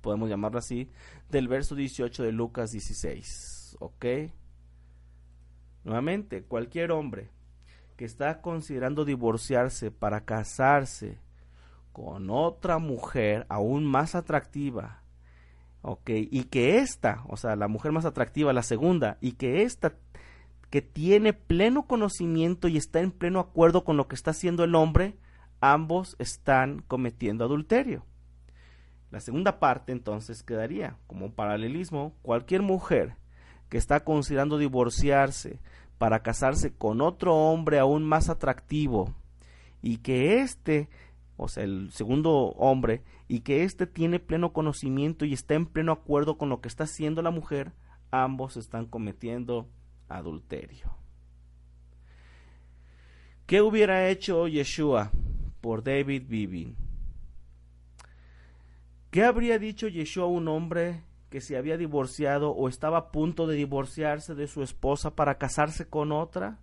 podemos 0.01 0.29
llamarlo 0.29 0.59
así, 0.59 0.91
del 1.31 1.49
verso 1.49 1.74
18 1.74 2.22
de 2.22 2.33
Lucas 2.33 2.72
16. 2.72 3.76
¿Ok? 3.81 4.07
Nuevamente, 5.85 6.43
cualquier 6.43 6.91
hombre 6.91 7.31
que 7.97 8.05
está 8.05 8.41
considerando 8.41 9.05
divorciarse 9.05 9.91
para 9.91 10.24
casarse 10.24 11.18
con 11.99 12.31
otra 12.31 12.79
mujer 12.79 13.45
aún 13.49 13.85
más 13.85 14.15
atractiva, 14.15 15.03
ok, 15.83 16.11
y 16.11 16.45
que 16.45 16.79
esta, 16.79 17.25
o 17.29 17.37
sea, 17.37 17.57
la 17.57 17.67
mujer 17.67 17.91
más 17.91 18.05
atractiva, 18.05 18.53
la 18.53 18.63
segunda, 18.63 19.19
y 19.21 19.33
que 19.33 19.63
esta 19.63 19.95
que 20.71 20.81
tiene 20.81 21.33
pleno 21.33 21.89
conocimiento 21.89 22.69
y 22.69 22.77
está 22.77 23.01
en 23.01 23.11
pleno 23.11 23.41
acuerdo 23.41 23.83
con 23.83 23.97
lo 23.97 24.07
que 24.07 24.15
está 24.15 24.31
haciendo 24.31 24.63
el 24.63 24.77
hombre, 24.77 25.17
ambos 25.61 26.15
están 26.21 26.85
cometiendo 26.87 27.45
adulterio. 27.45 28.05
La 29.11 29.19
segunda 29.19 29.59
parte 29.59 29.91
entonces 29.91 30.45
quedaría 30.45 30.99
como 31.09 31.27
un 31.27 31.33
paralelismo, 31.33 32.15
cualquier 32.23 32.63
mujer 32.63 33.17
que 33.71 33.79
está 33.79 34.05
considerando 34.05 34.57
divorciarse 34.57 35.59
para 35.99 36.23
casarse 36.23 36.73
con 36.73 37.01
otro 37.01 37.35
hombre 37.35 37.81
aún 37.81 38.05
más 38.05 38.29
atractivo 38.29 39.17
y 39.83 39.99
que 39.99 40.41
éste, 40.41 40.89
o 41.39 41.49
sea, 41.49 41.62
el 41.62 41.91
segundo 41.93 42.30
hombre, 42.59 43.03
y 43.28 43.41
que 43.41 43.62
éste 43.62 43.86
tiene 43.86 44.18
pleno 44.18 44.53
conocimiento 44.53 45.24
y 45.24 45.32
está 45.32 45.55
en 45.55 45.66
pleno 45.66 45.93
acuerdo 45.93 46.36
con 46.36 46.49
lo 46.49 46.61
que 46.61 46.68
está 46.68 46.84
haciendo 46.84 47.22
la 47.22 47.30
mujer, 47.30 47.72
ambos 48.11 48.57
están 48.57 48.86
cometiendo 48.86 49.68
adulterio. 50.09 50.97
¿Qué 53.47 53.62
hubiera 53.62 54.09
hecho 54.11 54.49
Yeshua 54.49 55.12
por 55.61 55.84
David 55.84 56.24
Bibin? 56.26 56.76
¿Qué 59.11 59.24
habría 59.24 59.59
dicho 59.59 59.89
Yeshua 59.89 60.24
a 60.24 60.26
un 60.26 60.49
hombre 60.49 61.05
que 61.30 61.41
se 61.41 61.57
había 61.57 61.76
divorciado 61.76 62.51
o 62.51 62.68
estaba 62.68 62.99
a 62.99 63.12
punto 63.12 63.47
de 63.47 63.55
divorciarse 63.55 64.34
de 64.34 64.49
su 64.49 64.62
esposa 64.62 65.14
para 65.14 65.39
casarse 65.39 65.89
con 65.89 66.11
otra, 66.11 66.59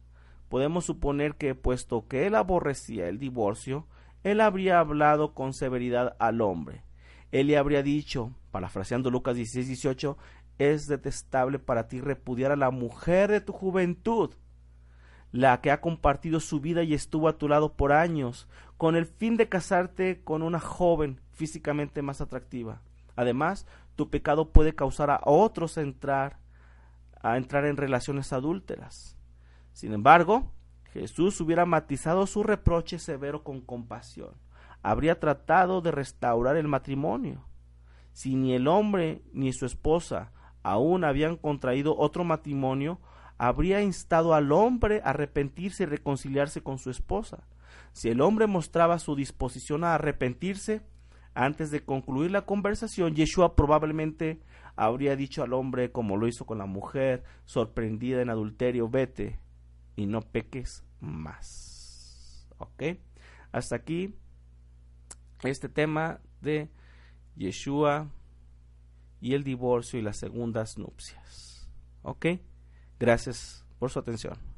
podemos 0.49 0.85
suponer 0.85 1.35
que, 1.35 1.55
puesto 1.55 2.07
que 2.07 2.27
él 2.27 2.35
aborrecía 2.35 3.07
el 3.07 3.19
divorcio, 3.19 3.87
él 4.25 4.41
habría 4.41 4.79
hablado 4.79 5.35
con 5.35 5.53
severidad 5.53 6.15
al 6.17 6.41
hombre. 6.41 6.83
Él 7.31 7.45
le 7.45 7.59
habría 7.59 7.83
dicho, 7.83 8.31
parafraseando 8.49 9.11
Lucas 9.11 9.35
16, 9.35 9.67
18, 9.67 10.17
es 10.57 10.87
detestable 10.87 11.59
para 11.59 11.87
ti 11.87 12.01
repudiar 12.01 12.51
a 12.51 12.55
la 12.55 12.71
mujer 12.71 13.29
de 13.29 13.39
tu 13.39 13.53
juventud, 13.53 14.33
la 15.31 15.61
que 15.61 15.69
ha 15.69 15.79
compartido 15.79 16.39
su 16.39 16.59
vida 16.59 16.81
y 16.81 16.95
estuvo 16.95 17.27
a 17.27 17.37
tu 17.37 17.47
lado 17.47 17.73
por 17.73 17.91
años, 17.91 18.47
con 18.77 18.95
el 18.95 19.05
fin 19.05 19.37
de 19.37 19.47
casarte 19.47 20.23
con 20.23 20.41
una 20.41 20.59
joven 20.59 21.21
físicamente 21.33 22.01
más 22.01 22.19
atractiva. 22.19 22.81
Además, 23.15 23.67
tu 23.95 24.09
pecado 24.09 24.49
puede 24.51 24.73
causar 24.73 25.11
a 25.11 25.21
otros 25.23 25.77
entrar 25.77 26.39
a 27.21 27.37
entrar 27.37 27.65
en 27.65 27.77
relaciones 27.77 28.33
adúlteras. 28.33 29.17
Sin 29.71 29.93
embargo, 29.93 30.51
Jesús 30.95 31.41
hubiera 31.41 31.65
matizado 31.65 32.25
su 32.25 32.41
reproche 32.41 32.99
severo 32.99 33.43
con 33.43 33.59
compasión. 33.59 34.31
Habría 34.81 35.19
tratado 35.19 35.81
de 35.81 35.91
restaurar 35.91 36.55
el 36.55 36.69
matrimonio. 36.69 37.45
Si 38.13 38.35
ni 38.35 38.53
el 38.53 38.69
hombre 38.69 39.21
ni 39.33 39.51
su 39.51 39.65
esposa 39.65 40.31
aún 40.63 41.03
habían 41.03 41.35
contraído 41.35 41.97
otro 41.97 42.23
matrimonio, 42.23 43.01
habría 43.37 43.81
instado 43.81 44.33
al 44.33 44.53
hombre 44.53 45.01
a 45.03 45.09
arrepentirse 45.09 45.83
y 45.83 45.85
reconciliarse 45.85 46.63
con 46.63 46.79
su 46.79 46.89
esposa. 46.89 47.45
Si 47.91 48.07
el 48.07 48.21
hombre 48.21 48.47
mostraba 48.47 48.97
su 48.97 49.17
disposición 49.17 49.83
a 49.83 49.95
arrepentirse, 49.95 50.81
antes 51.33 51.71
de 51.71 51.83
concluir 51.83 52.31
la 52.31 52.45
conversación, 52.45 53.15
Yeshua 53.15 53.57
probablemente 53.57 54.39
habría 54.77 55.17
dicho 55.17 55.43
al 55.43 55.51
hombre, 55.51 55.91
como 55.91 56.15
lo 56.15 56.25
hizo 56.25 56.45
con 56.45 56.57
la 56.57 56.67
mujer 56.67 57.25
sorprendida 57.43 58.21
en 58.21 58.29
adulterio, 58.29 58.87
vete 58.87 59.39
y 59.97 60.05
no 60.05 60.21
peques 60.21 60.84
más. 60.99 62.47
¿Ok? 62.57 62.83
Hasta 63.51 63.75
aquí 63.75 64.15
este 65.43 65.69
tema 65.69 66.19
de 66.41 66.69
Yeshua 67.35 68.09
y 69.21 69.33
el 69.33 69.43
divorcio 69.43 69.99
y 69.99 70.01
las 70.01 70.17
segundas 70.17 70.77
nupcias. 70.77 71.69
¿Ok? 72.03 72.27
Gracias 72.99 73.65
por 73.79 73.89
su 73.89 73.99
atención. 73.99 74.54